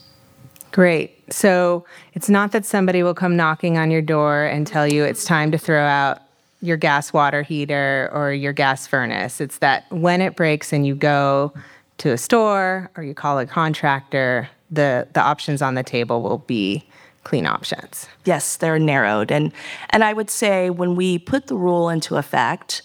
Great. 0.71 1.33
So 1.33 1.85
it's 2.13 2.29
not 2.29 2.51
that 2.51 2.65
somebody 2.65 3.03
will 3.03 3.13
come 3.13 3.35
knocking 3.35 3.77
on 3.77 3.91
your 3.91 4.01
door 4.01 4.45
and 4.45 4.65
tell 4.65 4.87
you 4.87 5.03
it's 5.03 5.25
time 5.25 5.51
to 5.51 5.57
throw 5.57 5.83
out 5.83 6.21
your 6.61 6.77
gas 6.77 7.13
water 7.13 7.43
heater 7.43 8.09
or 8.13 8.31
your 8.33 8.53
gas 8.53 8.87
furnace. 8.87 9.39
It's 9.39 9.59
that 9.59 9.85
when 9.91 10.21
it 10.21 10.35
breaks 10.35 10.73
and 10.73 10.85
you 10.85 10.95
go 10.95 11.53
to 11.99 12.11
a 12.11 12.17
store 12.17 12.89
or 12.95 13.03
you 13.03 13.13
call 13.13 13.39
a 13.39 13.45
contractor, 13.45 14.49
the, 14.71 15.07
the 15.13 15.21
options 15.21 15.61
on 15.61 15.75
the 15.75 15.83
table 15.83 16.21
will 16.21 16.39
be 16.39 16.83
clean 17.23 17.45
options. 17.45 18.07
Yes, 18.25 18.55
they're 18.55 18.79
narrowed. 18.79 19.31
And, 19.31 19.51
and 19.89 20.03
I 20.03 20.13
would 20.13 20.29
say 20.29 20.69
when 20.69 20.95
we 20.95 21.19
put 21.19 21.47
the 21.47 21.55
rule 21.55 21.89
into 21.89 22.15
effect, 22.15 22.81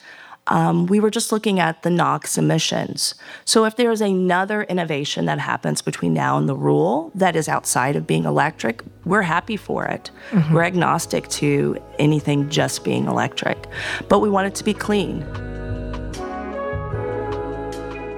um, 0.49 0.87
we 0.87 0.99
were 0.99 1.11
just 1.11 1.31
looking 1.31 1.61
at 1.61 1.83
the 1.83 1.91
NOx 1.91 2.37
emissions. 2.37 3.15
So 3.45 3.65
if 3.65 3.77
there 3.77 3.91
is 3.91 4.01
another 4.01 4.65
innovation 4.65 5.27
that 5.27 5.39
happens 5.39 5.83
between 5.83 6.13
now 6.13 6.37
and 6.37 6.49
the 6.49 6.57
rule 6.57 7.13
that 7.15 7.37
is 7.37 7.49
outside 7.49 7.95
of 7.95 8.07
being 8.07 8.25
electric, 8.25 8.83
we're 9.05 9.23
happy 9.23 9.57
for 9.57 9.87
it. 9.87 10.11
Mm-hmm. 10.31 10.55
We're 10.55 10.65
agnostic 10.65 11.29
to 11.29 11.79
anything 11.99 12.49
just 12.49 12.83
being 12.83 13.07
electric, 13.07 13.69
but 14.09 14.19
we 14.19 14.29
want 14.29 14.49
it 14.49 14.55
to 14.57 14.65
be 14.65 14.75
clean. 14.75 15.25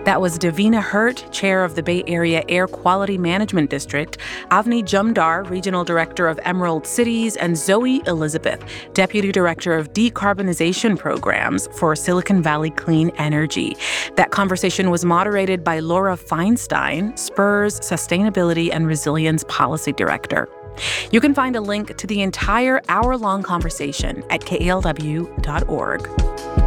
That 0.04 0.20
was 0.20 0.38
Davina 0.38 0.82
Hurt, 0.82 1.24
chair 1.32 1.64
of 1.64 1.76
the 1.76 1.82
Bay 1.82 2.04
Area 2.06 2.44
Air 2.50 2.66
Quality 2.66 3.16
Management 3.16 3.70
District, 3.70 4.18
Avni 4.50 4.82
Jamdar, 4.82 5.48
regional 5.48 5.82
director 5.82 6.28
of 6.28 6.38
Emerald 6.44 6.86
Cities, 6.86 7.36
and 7.36 7.56
Zoe 7.56 8.02
Elizabeth, 8.06 8.62
deputy 8.92 9.32
director 9.32 9.74
of 9.74 9.94
decarbonization 9.94 10.98
programs 10.98 11.68
for 11.78 11.96
Silicon 11.96 12.42
Valley 12.42 12.70
Clean 12.70 13.08
Energy. 13.16 13.78
That 14.16 14.30
conversation 14.30 14.90
was 14.90 15.06
moderated 15.06 15.64
by 15.64 15.78
Laura 15.78 16.18
Feinstein, 16.18 17.18
Spur's 17.18 17.80
Sustainability 17.80 18.68
and 18.70 18.86
Resilience 18.86 19.42
Policy 19.48 19.92
Director. 19.92 20.50
You 21.12 21.20
can 21.22 21.34
find 21.34 21.56
a 21.56 21.62
link 21.62 21.96
to 21.96 22.06
the 22.06 22.20
entire 22.20 22.82
hour 22.90 23.16
long 23.16 23.42
conversation 23.42 24.22
at 24.28 24.42
kalw.org. 24.42 26.63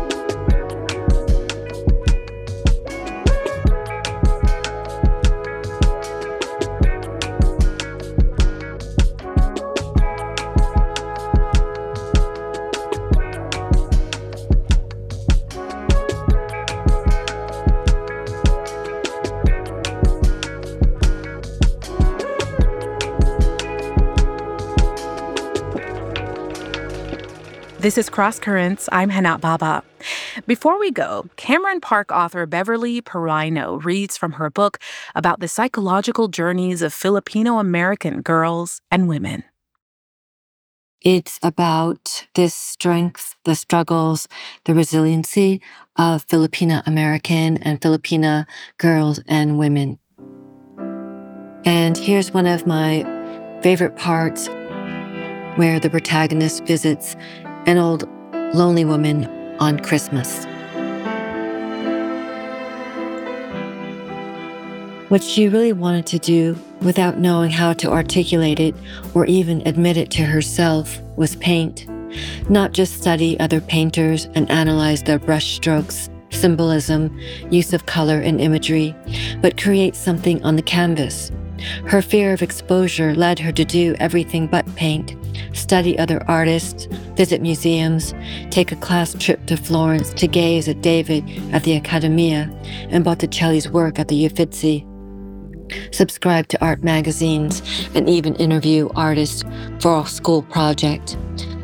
This 27.79 27.95
is 27.95 28.09
Cross 28.09 28.39
Currents. 28.39 28.89
I'm 28.91 29.11
Hana 29.11 29.37
Baba. 29.37 29.83
Before 30.47 30.79
we 30.79 30.89
go, 30.89 31.29
Cameron 31.35 31.79
Park 31.79 32.11
author 32.11 32.47
Beverly 32.47 33.03
Parayno 33.03 33.83
reads 33.83 34.17
from 34.17 34.31
her 34.33 34.49
book 34.49 34.79
about 35.13 35.41
the 35.41 35.47
psychological 35.47 36.27
journeys 36.27 36.81
of 36.81 36.91
Filipino 36.91 37.59
American 37.59 38.23
girls 38.23 38.81
and 38.89 39.07
women. 39.07 39.43
It's 41.01 41.37
about 41.43 42.25
this 42.33 42.55
strength, 42.55 43.35
the 43.45 43.53
struggles, 43.53 44.27
the 44.65 44.73
resiliency 44.73 45.61
of 45.97 46.25
Filipina 46.25 46.81
American 46.87 47.57
and 47.57 47.79
Filipina 47.79 48.47
girls 48.79 49.19
and 49.27 49.59
women. 49.59 49.99
And 51.63 51.95
here's 51.95 52.33
one 52.33 52.47
of 52.47 52.65
my 52.65 53.03
favorite 53.61 53.95
parts 53.97 54.47
where 55.57 55.79
the 55.79 55.91
protagonist 55.91 56.65
visits 56.65 57.15
an 57.67 57.77
old 57.77 58.07
lonely 58.55 58.85
woman 58.85 59.25
on 59.59 59.77
Christmas. 59.77 60.45
What 65.09 65.21
she 65.21 65.49
really 65.49 65.73
wanted 65.73 66.05
to 66.07 66.19
do, 66.19 66.57
without 66.81 67.17
knowing 67.17 67.51
how 67.51 67.73
to 67.73 67.91
articulate 67.91 68.59
it 68.61 68.73
or 69.13 69.25
even 69.25 69.65
admit 69.67 69.97
it 69.97 70.09
to 70.11 70.23
herself, 70.23 71.01
was 71.17 71.35
paint. 71.35 71.87
Not 72.49 72.71
just 72.71 73.01
study 73.01 73.37
other 73.39 73.59
painters 73.59 74.29
and 74.33 74.49
analyze 74.49 75.03
their 75.03 75.19
brushstrokes, 75.19 76.09
symbolism, 76.29 77.19
use 77.49 77.73
of 77.73 77.85
color 77.85 78.19
and 78.19 78.39
imagery, 78.39 78.95
but 79.41 79.61
create 79.61 79.95
something 79.95 80.41
on 80.43 80.55
the 80.55 80.61
canvas. 80.61 81.31
Her 81.85 82.01
fear 82.01 82.33
of 82.33 82.41
exposure 82.41 83.15
led 83.15 83.39
her 83.39 83.51
to 83.51 83.65
do 83.65 83.95
everything 83.99 84.47
but 84.47 84.65
paint 84.75 85.15
study 85.57 85.97
other 85.99 86.23
artists, 86.29 86.85
visit 87.15 87.41
museums, 87.41 88.13
take 88.49 88.71
a 88.71 88.75
class 88.77 89.13
trip 89.15 89.45
to 89.47 89.57
Florence 89.57 90.13
to 90.13 90.27
gaze 90.27 90.67
at 90.67 90.81
David 90.81 91.23
at 91.53 91.63
the 91.63 91.75
Accademia 91.75 92.49
and 92.89 93.03
Botticelli's 93.03 93.69
work 93.69 93.99
at 93.99 94.07
the 94.07 94.25
Uffizi. 94.25 94.85
Subscribe 95.91 96.47
to 96.47 96.61
art 96.63 96.83
magazines 96.83 97.61
and 97.93 98.09
even 98.09 98.35
interview 98.35 98.87
artists 98.95 99.43
for 99.81 99.99
a 99.99 100.05
school 100.05 100.43
project. 100.43 101.17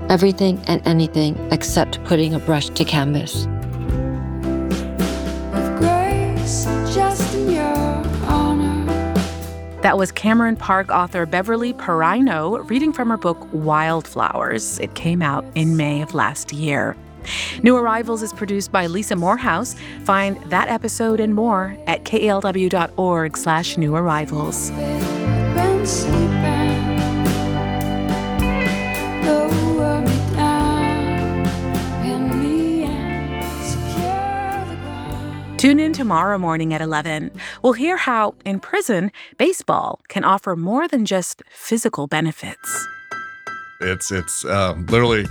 Everything 0.09 0.59
and 0.67 0.85
anything 0.85 1.37
except 1.51 2.03
putting 2.03 2.33
a 2.33 2.39
brush 2.39 2.69
to 2.69 2.83
canvas. 2.83 3.47
That 9.83 9.97
was 9.97 10.13
Cameron 10.13 10.55
Park 10.55 10.91
author 10.91 11.25
Beverly 11.25 11.73
Parayno 11.73 12.69
reading 12.69 12.93
from 12.93 13.09
her 13.09 13.17
book 13.17 13.45
Wildflowers. 13.51 14.79
It 14.79 14.95
came 14.95 15.21
out 15.21 15.43
in 15.55 15.75
May 15.75 16.01
of 16.01 16.13
last 16.13 16.53
year. 16.53 16.95
New 17.63 17.75
Arrivals 17.75 18.23
is 18.23 18.31
produced 18.31 18.71
by 18.71 18.87
Lisa 18.87 19.17
Morehouse. 19.17 19.75
Find 20.05 20.37
that 20.49 20.69
episode 20.69 21.19
and 21.19 21.35
more 21.35 21.77
at 21.85 22.05
kalw.org 22.05 23.35
slash 23.35 23.77
new 23.77 23.93
arrivals. 23.93 24.71
Tune 35.63 35.79
in 35.79 35.93
tomorrow 35.93 36.37
morning 36.37 36.73
at 36.73 36.81
11. 36.81 37.31
We'll 37.61 37.71
hear 37.71 37.95
how, 37.95 38.35
in 38.43 38.59
prison, 38.59 39.13
baseball 39.37 40.01
can 40.09 40.25
offer 40.25 40.57
more 40.57 40.89
than 40.89 41.05
just 41.05 41.41
physical 41.49 42.05
benefits. 42.05 42.85
It's 43.79 44.11
it's 44.11 44.43
um, 44.43 44.85
literally. 44.87 45.25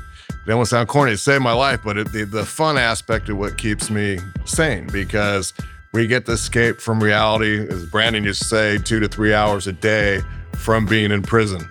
They 0.47 0.55
almost 0.55 0.71
sound 0.71 0.89
corny. 0.89 1.13
It 1.13 1.19
saved 1.19 1.43
my 1.45 1.53
life, 1.53 1.81
but 1.85 1.99
it, 1.99 2.13
the, 2.13 2.25
the 2.25 2.47
fun 2.47 2.79
aspect 2.79 3.29
of 3.29 3.37
what 3.37 3.59
keeps 3.59 3.91
me 3.91 4.21
sane 4.47 4.87
because 4.87 5.53
we 5.93 6.07
get 6.07 6.25
to 6.25 6.33
escape 6.33 6.81
from 6.81 7.03
reality, 7.03 7.69
as 7.69 7.85
Brandon 7.85 8.25
used 8.25 8.41
to 8.41 8.49
say, 8.49 8.79
two 8.79 9.01
to 9.01 9.09
three 9.09 9.35
hours 9.35 9.67
a 9.67 9.73
day 9.75 10.23
from 10.57 10.87
being 10.87 11.13
in 11.13 11.21
prison. 11.21 11.71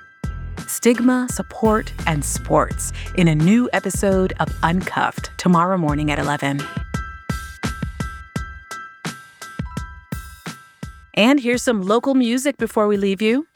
Stigma, 0.68 1.28
support, 1.32 1.92
and 2.06 2.24
sports 2.24 2.94
in 3.16 3.28
a 3.28 3.34
new 3.34 3.72
episode 3.74 4.34
of 4.40 4.56
Uncuffed 4.62 5.32
tomorrow 5.40 5.80
morning 5.80 6.12
at 6.12 6.20
11. 6.20 6.62
And 11.14 11.40
here's 11.40 11.64
some 11.64 11.82
local 11.82 12.16
music 12.16 12.58
before 12.58 12.88
we 12.88 12.98
leave 12.98 13.22
you. 13.22 13.48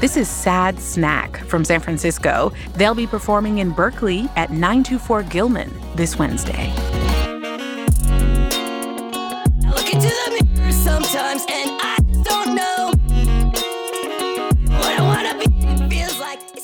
This 0.00 0.16
is 0.16 0.28
Sad 0.28 0.78
Snack 0.78 1.38
from 1.46 1.64
San 1.64 1.80
Francisco. 1.80 2.52
They'll 2.74 2.94
be 2.94 3.08
performing 3.08 3.58
in 3.58 3.72
Berkeley 3.72 4.28
at 4.36 4.52
924 4.52 5.24
Gilman 5.24 5.72
this 5.96 6.16
Wednesday. 6.16 6.72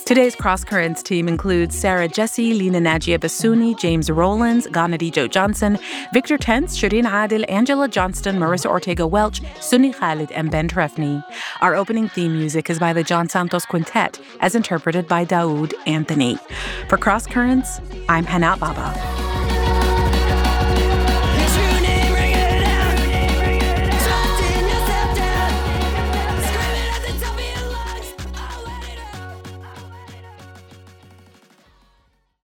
Today's 0.07 0.37
Cross 0.37 0.65
Currents 0.65 1.03
team 1.03 1.29
includes 1.29 1.79
Sarah 1.79 2.09
Jesse, 2.09 2.53
Lina 2.53 2.79
Najia 2.79 3.19
Basuni, 3.19 3.77
James 3.79 4.11
Rowlands, 4.11 4.67
Ghanadi 4.67 5.11
Joe 5.11 5.27
Johnson, 5.27 5.79
Victor 6.13 6.37
Tense, 6.37 6.77
Shireen 6.79 7.05
Adil, 7.05 7.47
Angela 7.49 7.89
Johnston, 7.89 8.37
Marissa 8.37 8.67
Ortega 8.67 9.07
Welch, 9.07 9.41
Sunni 9.63 9.95
Khalid, 9.95 10.31
and 10.33 10.51
Ben 10.51 10.69
Trefny. 10.69 11.25
Our 11.63 11.75
opening 11.75 12.11
theme 12.11 12.35
music 12.37 12.69
is 12.69 12.79
by 12.79 12.93
the 12.93 13.03
John 13.03 13.31
Santos 13.31 13.65
Quintet, 13.65 14.21
as 14.41 14.55
interpreted 14.55 15.09
by 15.09 15.25
Daoud 15.25 15.73
Anthony. 15.87 16.37
For 16.91 16.99
Cross 16.99 17.29
Currents, 17.29 17.81
I'm 18.07 18.27
Hana 18.27 18.59
Baba. 18.59 19.34